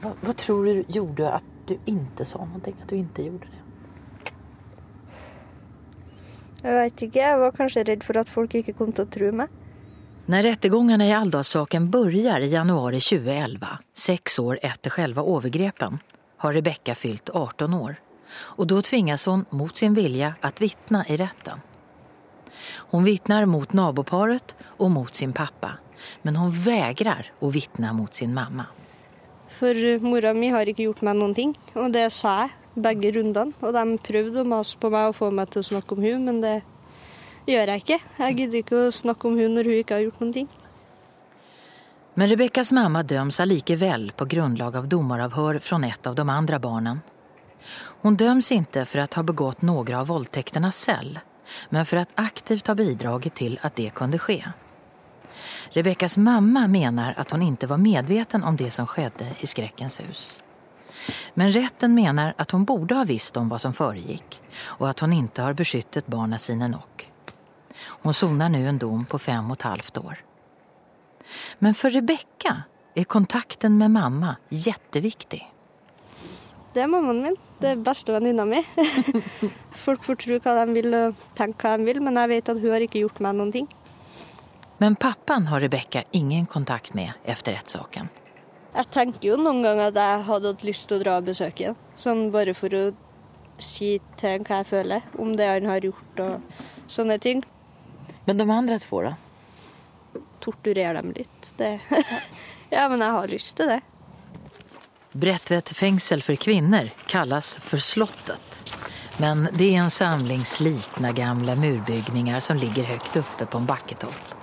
[0.00, 2.60] Hva, hva tror du gjorde at du ikke sa noe?
[2.60, 3.64] At du ikke gjorde det?
[6.60, 9.30] Jeg vet ikke, jeg var kanskje redd for at folk ikke kom til å tro
[9.32, 9.59] meg.
[10.30, 15.98] När rättegångarna i Alldalssaken börjar i januari 2011, sex år etter själva overgrepen,
[16.36, 17.96] har Rebecka fylt 18 år.
[18.30, 21.60] Og da tvinges hun mot sin vilja att vittna i retten.
[22.90, 25.72] Hun vittnar mot naboparet og mot sin pappa.
[26.22, 28.66] Men hun vägrar å vittna mot sin mamma.
[29.48, 33.50] For mora mi har ikke gjort meg noen ting, og det sa jeg begge rundene.
[33.66, 36.24] Og de prøvde å mase på meg og få meg til å snakke om hun,
[36.30, 36.60] men det
[37.46, 38.00] gjør jeg ikke.
[38.18, 40.50] Jeg gidder ikke å snakke om hun når hun ikke har gjort noen ting.
[42.14, 47.02] Men Rebekkas mamma døms allikevel på grunnlag av domaravhør fra et av de andre barnen.
[48.02, 51.20] Hun døms ikke for å ha begått noen av voldtektene selv,
[51.70, 54.42] men for å aktivt ha bidratt til at det kunne skje.
[55.72, 60.24] Rebekkas mamma mener at hun ikke var medveten om det som skjedde i skrekkens hus.
[61.34, 64.40] Men retten mener at hun borde ha visst om hva som foregikk,
[64.80, 67.09] og at hun ikke har beskyttet barna sine nok.
[68.02, 70.20] Hun soner nå en dom på fem og et halvt år.
[71.60, 72.54] Men for Rebecka
[72.96, 75.42] er kontakten med mamma kjempeviktig.
[76.74, 77.36] Det er mammaen min.
[77.60, 78.62] Det er bestevenninna mi.
[79.84, 82.62] Folk får tro hva de vil og tenke hva de vil, men jeg vet at
[82.62, 83.68] hun har ikke gjort meg noen ting.
[84.80, 88.08] Men pappaen har Rebekka ingen kontakt med etter rettssaken.
[88.70, 91.72] Jeg tenker jo noen ganger at jeg hadde hatt lyst til å dra og besøke
[91.72, 91.78] ham.
[92.00, 92.84] Sånn bare for å
[93.60, 97.42] si til ham hva jeg føler, om det han har gjort og sånne ting.
[98.24, 99.14] Men de andre to, da?
[100.40, 101.54] Torturere dem litt.
[101.56, 101.80] Det.
[102.70, 103.80] ja, men jeg har lyst til det.
[105.12, 108.60] Bredtvet fengsel for kvinner kalles for Slottet.
[109.20, 114.36] Men det er en samling slitne gamle murbygninger som ligger høyt oppe på en bakketopp.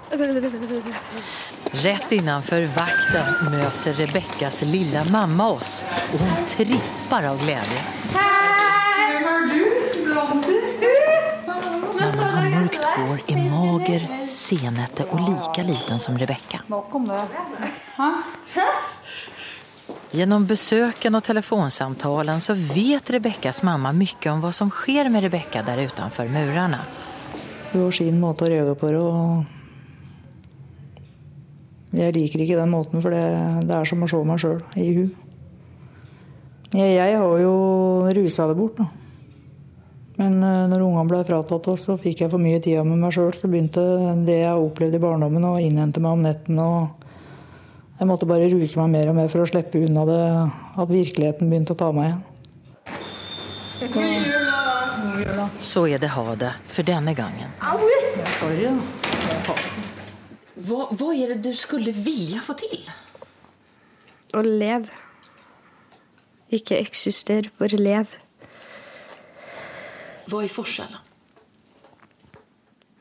[1.84, 5.82] Rett innenfor vakten møter Rebekkas lille mamma oss,
[6.14, 7.86] og hun tripper av glede.
[8.14, 8.37] Mamma
[12.68, 16.60] mørkt hår, er mager, senete og like liten som Rebekka.
[20.12, 25.64] Gjennom besøken og telefonsamtalen så vet Rebekkas mamma mye om hva som skjer med Rebekka
[25.64, 26.80] der utenfor murene.
[27.72, 29.00] Hun har sin måte å reagere på det.
[29.00, 29.46] og
[31.98, 33.24] jeg liker ikke den måten, for det,
[33.68, 35.06] det er som å se meg sjøl i hu.
[36.76, 37.54] Jeg, jeg, har jo
[38.12, 39.07] rusa det bort, da.
[40.18, 43.14] Men uh, når ungene ble fratatt oss, så fikk jeg for mye tid med meg
[43.14, 43.34] sjøl.
[43.38, 43.84] Så begynte
[44.26, 46.58] det jeg opplevde i barndommen å innhente meg om netten.
[46.62, 50.24] og Jeg måtte bare ruse meg mer og mer for å slippe unna det,
[50.82, 52.26] at virkeligheten begynte å ta meg igjen.
[55.62, 57.54] Så er det ha det for denne gangen.
[60.68, 62.82] Hva, hva er det du skulle ville få til?
[64.34, 64.90] Å leve.
[66.54, 68.27] Ikke eksistere, bare leve.
[70.28, 71.04] Hva er forskjellen?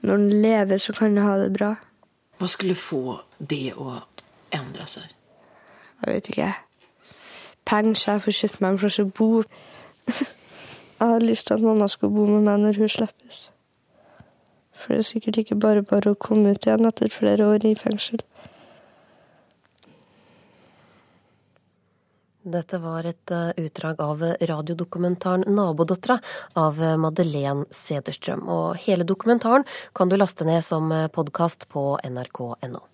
[0.06, 1.72] Når en lever, så kan en ha det bra.
[2.38, 3.96] Hva skulle få det å
[4.54, 5.08] endre seg?
[6.04, 6.52] Jeg vet ikke.
[7.66, 9.30] Penger, jeg får kjøpt meg en plass å bo.
[10.96, 13.40] Jeg har lyst til at mamma skal bo med meg når hun slippes.
[14.72, 17.74] For det er sikkert ikke bare bare å komme ut igjen etter flere år i
[17.76, 18.22] fengsel.
[22.46, 26.20] Dette var et eh, utdrag av radiodokumentaren 'Nabodattera'
[26.54, 28.46] av Madeleine Sederstrøm.
[28.46, 32.84] Og hele dokumentaren kan du laste ned som podkast på nrk.no.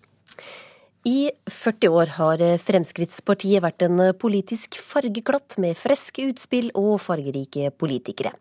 [1.05, 8.33] I 40 år har Fremskrittspartiet vært en politisk fargeklatt med freske utspill og fargerike politikere.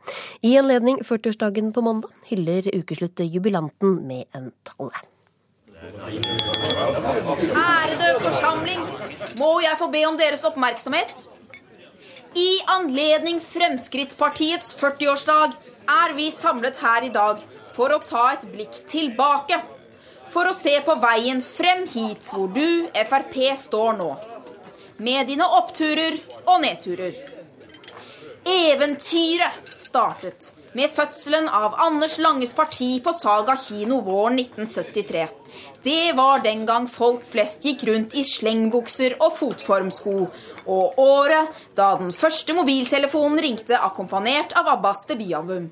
[0.45, 5.10] I anledning 40-årsdagen på mandag hyller ukesluttet jubilanten med en tale.
[7.57, 8.81] Ærede forsamling,
[9.37, 11.23] må jeg få be om deres oppmerksomhet?
[12.37, 15.55] I anledning Fremskrittspartiets 40-årsdag
[15.89, 17.41] er vi samlet her i dag
[17.73, 19.57] for å ta et blikk tilbake
[20.31, 24.11] for å se på veien frem hit hvor du, Frp, står nå.
[25.01, 26.13] Med dine oppturer
[26.45, 27.13] og nedturer.
[28.45, 35.27] Eventyret startet med fødselen av Anders Langes parti på Saga kino våren 1973.
[35.83, 40.15] Det var den gang folk flest gikk rundt i slengbukser og fotformsko,
[40.67, 45.71] og året da den første mobiltelefonen ringte akkompagnert av Abbas debutalbum.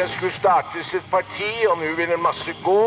[0.00, 2.84] det skulle startes et parti, og nå vil en masse gå,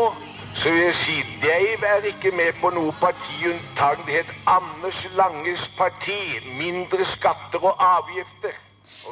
[0.60, 4.04] så jeg si jeg er ikke med på noe partiunntak.
[4.06, 6.20] Det het Anders Langes parti.
[6.58, 8.54] Mindre skatter og avgifter.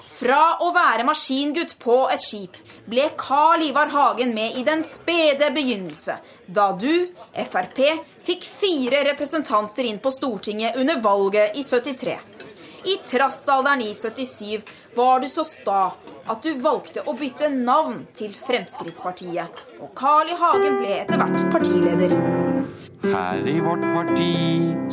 [0.07, 2.57] Fra å være maskingutt på et skip
[2.89, 6.17] ble Carl Ivar Hagen med i den spede begynnelse,
[6.47, 7.09] da du,
[7.51, 7.81] Frp,
[8.25, 12.17] fikk fire representanter inn på Stortinget under valget i 73.
[12.93, 14.63] I trassalderen i 77
[14.97, 15.83] var du så sta
[16.31, 19.67] at du valgte å bytte navn til Fremskrittspartiet.
[19.83, 20.39] Og Carl I.
[20.39, 22.15] Hagen ble etter hvert partileder.
[23.03, 24.35] Her i vårt parti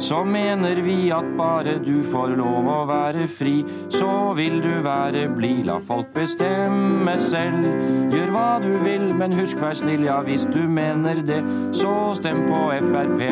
[0.01, 3.59] så mener vi at bare du får lov å være fri,
[3.93, 7.67] så vil du være blid, la folk bestemme selv.
[8.09, 11.43] Gjør hva du vil, men husk vær snill, ja hvis du mener det,
[11.77, 13.23] så stem på Frp.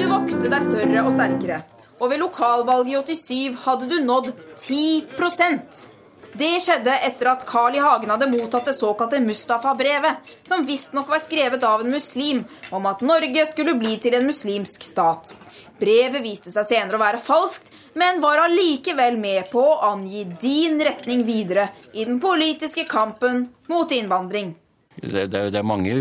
[0.00, 1.62] Du vokste deg større og sterkere,
[2.00, 5.99] og ved lokalvalget i 87 hadde du nådd 10
[6.32, 7.80] Det skjedde etter at Carl I.
[7.82, 13.02] Hagen hadde mottatt det såkalte Mustafa-brevet, som visstnok var skrevet av en muslim, om at
[13.02, 15.34] Norge skulle bli til en muslimsk stat.
[15.80, 20.78] Brevet viste seg senere å være falskt, men var allikevel med på å angi din
[20.84, 24.54] retning videre i den politiske kampen mot innvandring.
[25.00, 25.94] Det, det, det, er mange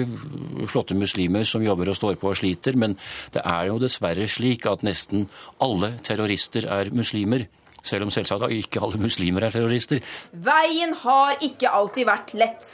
[0.67, 2.97] flotte muslimer som jobber og står på og sliter, men
[3.33, 5.29] det er jo dessverre slik at nesten
[5.63, 7.47] alle terrorister er muslimer.
[7.89, 10.03] Selv om selvsagt ikke alle muslimer er terrorister.
[10.45, 12.71] Veien har ikke alltid vært lett.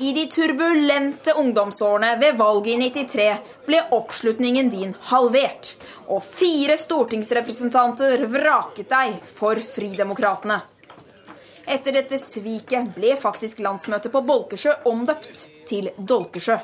[0.00, 3.26] I de turbulente ungdomsårene ved valget i 93
[3.68, 5.74] ble oppslutningen din halvert,
[6.08, 10.62] og fire stortingsrepresentanter vraket deg for Fridemokratene.
[11.64, 16.58] Etter dette sviket ble faktisk landsmøtet på Bolkesjø omdøpt til Dolkesjø.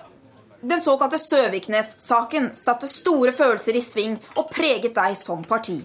[0.62, 5.78] Den såkalte Søviknes-saken satte store følelser i sving og preget deg som parti.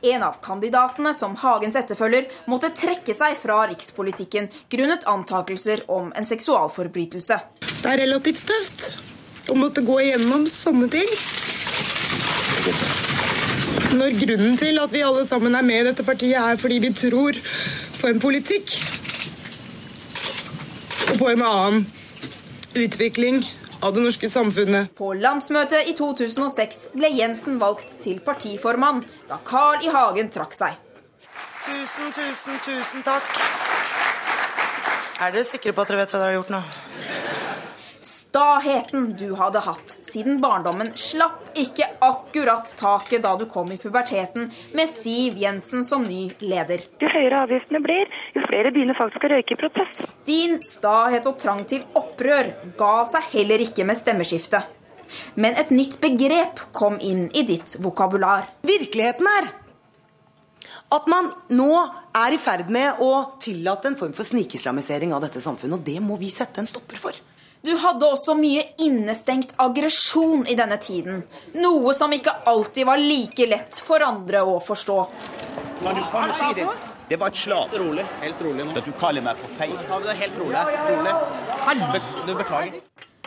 [0.00, 6.28] En av kandidatene som Hagens etterfølger måtte trekke seg fra rikspolitikken grunnet antakelser om en
[6.28, 7.36] seksualforbrytelse.
[7.82, 11.10] Det er relativt tøft å måtte gå igjennom sånne ting.
[13.94, 16.92] Når grunnen til at vi alle sammen er med i dette partiet, er fordi vi
[16.96, 17.36] tror
[18.00, 18.72] på en politikk
[21.10, 21.84] og på en annen
[22.74, 23.44] utvikling
[23.80, 24.94] av det norske samfunnet.
[24.98, 29.90] På landsmøtet i 2006 ble Jensen valgt til partiformann da Carl I.
[29.94, 30.78] Hagen trakk seg.
[31.64, 33.30] Tusen, tusen, tusen takk.
[35.22, 36.62] Er dere sikre på at dere vet hva dere har gjort nå?
[38.34, 44.48] Staheten du hadde hatt siden barndommen slapp ikke akkurat taket da du kom i puberteten
[44.74, 46.82] med Siv Jensen som ny leder.
[46.98, 50.00] Jo høyere avgiftene blir, jo flere begynner faktisk å røyke i protest.
[50.26, 54.66] Din stahet og trang til opprør ga seg heller ikke med stemmeskiftet.
[55.38, 58.48] Men et nytt begrep kom inn i ditt vokabular.
[58.66, 59.46] Virkeligheten er
[60.98, 61.70] at man nå
[62.18, 65.78] er i ferd med å tillate en form for snikislamisering av dette samfunnet.
[65.78, 67.22] Og det må vi sette en stopper for.
[67.64, 71.22] Du hadde også mye innestengt aggresjon i denne tiden.
[71.56, 74.96] Noe som ikke alltid var like lett for andre å forstå.
[75.80, 76.66] Kan du, kan du si det?
[77.08, 77.72] Det var et slag.
[77.72, 78.04] Helt rolig.
[78.20, 78.76] Helt rolig nå.
[78.76, 79.74] At du kaller meg for feil.
[79.88, 80.60] Ta det helt rolig.
[80.90, 81.16] rolig.
[81.64, 82.78] Helvete, du beklager.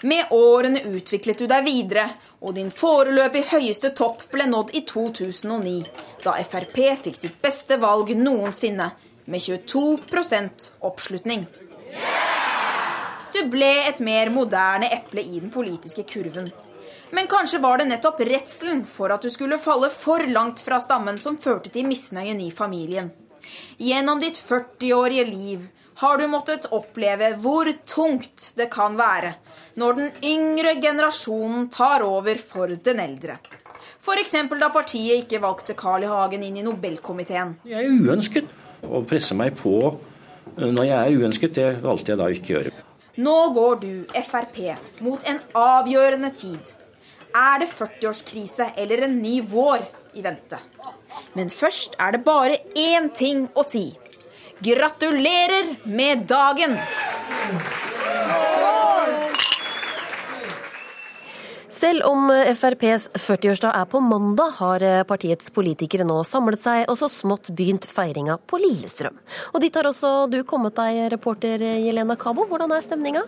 [0.06, 2.08] Med årene utviklet du deg videre,
[2.46, 5.78] og din foreløpig høyeste topp ble nådd i 2009,
[6.22, 6.78] da Frp
[7.08, 8.92] fikk sitt beste valg noensinne,
[9.26, 11.50] med 22% oppslutning.
[13.38, 16.48] Du ble et mer moderne eple i den politiske kurven.
[17.14, 21.20] Men kanskje var det nettopp redselen for at du skulle falle for langt fra stammen
[21.22, 23.12] som førte til misnøyen i familien.
[23.78, 25.68] Gjennom ditt 40-årige liv
[26.02, 29.36] har du måttet oppleve hvor tungt det kan være
[29.78, 33.38] når den yngre generasjonen tar over for den eldre.
[34.02, 34.34] F.eks.
[34.50, 36.10] da partiet ikke valgte Carl I.
[36.10, 37.60] Hagen inn i Nobelkomiteen.
[37.70, 38.50] Jeg er uønsket.
[38.82, 39.78] Å presse meg på
[40.58, 42.87] når jeg er uønsket, det valgte jeg da ikke å gjøre.
[43.18, 44.58] Nå går du, Frp,
[45.02, 46.74] mot en avgjørende tid.
[47.34, 50.60] Er det 40-årskrise eller en ny vår i vente?
[51.34, 53.88] Men først er det bare én ting å si.
[54.62, 56.78] Gratulerer med dagen!
[61.78, 67.10] Selv om FrPs 40-årsdag er på mandag, har partiets politikere nå samlet seg og så
[67.12, 69.20] smått begynt feiringa på Lillestrøm.
[69.54, 72.48] Og dit har også du kommet deg, reporter Jelena Kabo.
[72.50, 73.22] Hvordan er stemninga?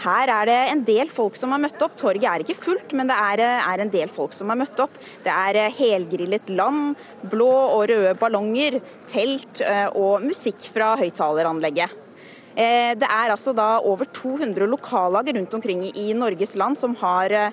[0.00, 2.00] Her er det en del folk som har møtt opp.
[2.00, 4.96] Torget er ikke fullt, men det er, er, en del folk som har møtt opp.
[5.26, 6.94] Det er helgrillet lam,
[7.28, 8.80] blå og røde ballonger,
[9.12, 9.60] telt
[9.92, 12.07] og musikk fra høyttaleranlegget.
[12.58, 17.52] Det er altså da over 200 lokallag rundt omkring i Norges land som har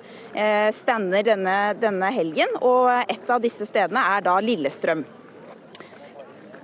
[0.74, 5.04] stander denne, denne helgen, og et av disse stedene er da Lillestrøm.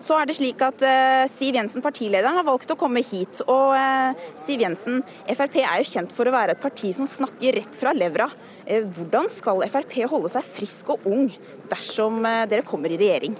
[0.02, 3.42] Så er det slik at uh, Siv Jensen, partilederen, har valgt å komme hit.
[3.46, 3.76] Og
[4.42, 4.98] Siv Jensen,
[5.30, 8.26] Frp er jo kjent for å være et parti som snakker rett fra levra.
[8.66, 11.30] Hvordan skal Frp holde seg frisk og ung
[11.70, 12.18] dersom
[12.50, 13.38] dere kommer i regjering?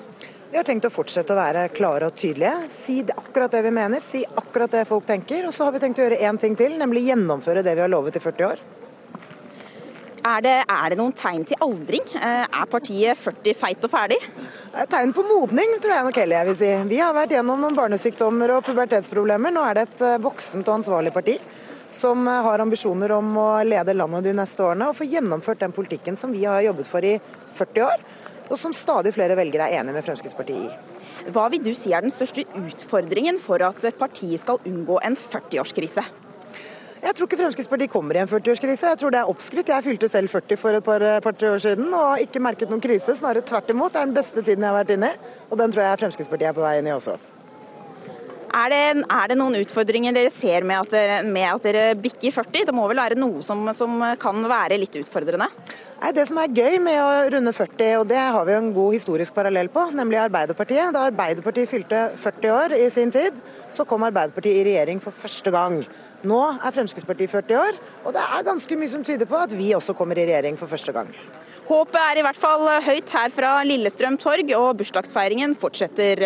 [0.52, 2.66] Vi har tenkt å fortsette å være klare og tydelige.
[2.68, 5.46] Si akkurat det vi mener, si akkurat det folk tenker.
[5.48, 7.88] Og så har vi tenkt å gjøre én ting til, nemlig gjennomføre det vi har
[7.88, 8.60] lovet i 40 år.
[10.28, 12.04] Er det, er det, noen tegn til aldring?
[12.20, 14.20] Er partiet 40 feit og ferdig?
[14.76, 16.70] Er tegn på modning, tror jeg nok heller jeg vil si.
[16.92, 19.56] Vi har vært gjennom noen barnesykdommer og pubertetsproblemer.
[19.56, 21.38] Nå er det et voksent og ansvarlig parti
[21.96, 26.16] som har ambisjoner om å lede landet de neste årene og få gjennomført den politikken
[26.20, 27.16] som vi har jobbet for i
[27.56, 28.04] 40 år,
[28.52, 31.30] og som stadig flere velgere er enig med Fremskrittspartiet i.
[31.32, 36.04] Hva vil du si er den største utfordringen for at partiet skal unngå en 40-årskrise?
[37.02, 38.92] Jeg tror ikke Fremskrittspartiet kommer i en 40-årskrise.
[38.92, 39.72] Jeg tror det er oppskrytt.
[39.72, 43.16] Jeg fylte selv 40 for et par, par år siden og ikke merket noen krise.
[43.18, 43.90] Snarere tvert imot.
[43.90, 45.30] Det er den beste tiden jeg har vært inne i.
[45.50, 47.16] Og den tror jeg Fremskrittspartiet er på vei inn i også.
[48.52, 52.34] Er det, er det, noen utfordringer dere ser med at dere, med at dere bikker
[52.36, 52.66] 40?
[52.68, 55.48] Det må vel være noe som, som, kan være litt utfordrende?
[56.02, 58.72] Nei, Det som er gøy med å runde 40, og det har vi jo en
[58.74, 60.90] god historisk parallell på, nemlig Arbeiderpartiet.
[60.90, 63.36] Da Arbeiderpartiet fylte 40 år i sin tid,
[63.70, 65.84] så kom Arbeiderpartiet i regjering for første gang.
[66.26, 69.70] Nå er Fremskrittspartiet 40 år, og det er ganske mye som tyder på at vi
[69.78, 71.12] også kommer i regjering for første gang.
[71.68, 76.24] Håpet er i hvert fall høyt her fra Lillestrøm torg, og bursdagsfeiringen fortsetter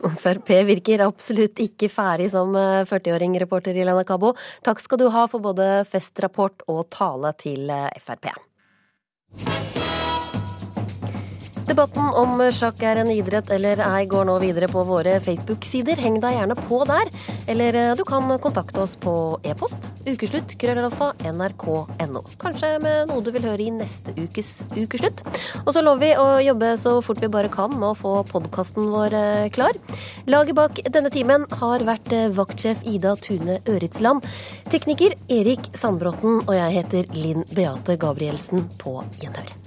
[0.00, 4.32] Frp virker absolutt ikke ferdig som 40-åring, eh, reporter Ilana Kabo.
[4.64, 7.90] Takk skal du ha for både festrapport og tale til eh,
[9.36, 9.79] Frp.
[11.70, 16.00] Debatten om sjakk er en idrett eller ei går nå videre på våre Facebook-sider.
[16.02, 17.10] Heng deg gjerne på der.
[17.52, 19.12] Eller eh, du kan kontakte oss på
[19.46, 22.24] e-post ukeslutt krøllalfa nrk.no.
[22.42, 25.22] Kanskje med noe du vil høre i neste ukes Ukeslutt.
[25.62, 28.90] Og så lover vi å jobbe så fort vi bare kan med å få podkasten
[28.90, 29.78] vår eh, klar.
[30.26, 34.26] Laget bak denne timen har vært eh, vaktsjef Ida Tune Øritsland,
[34.74, 38.66] tekniker Erik Sandbråten, og jeg heter Linn Beate Gabrielsen.
[38.80, 39.59] På gjenhør.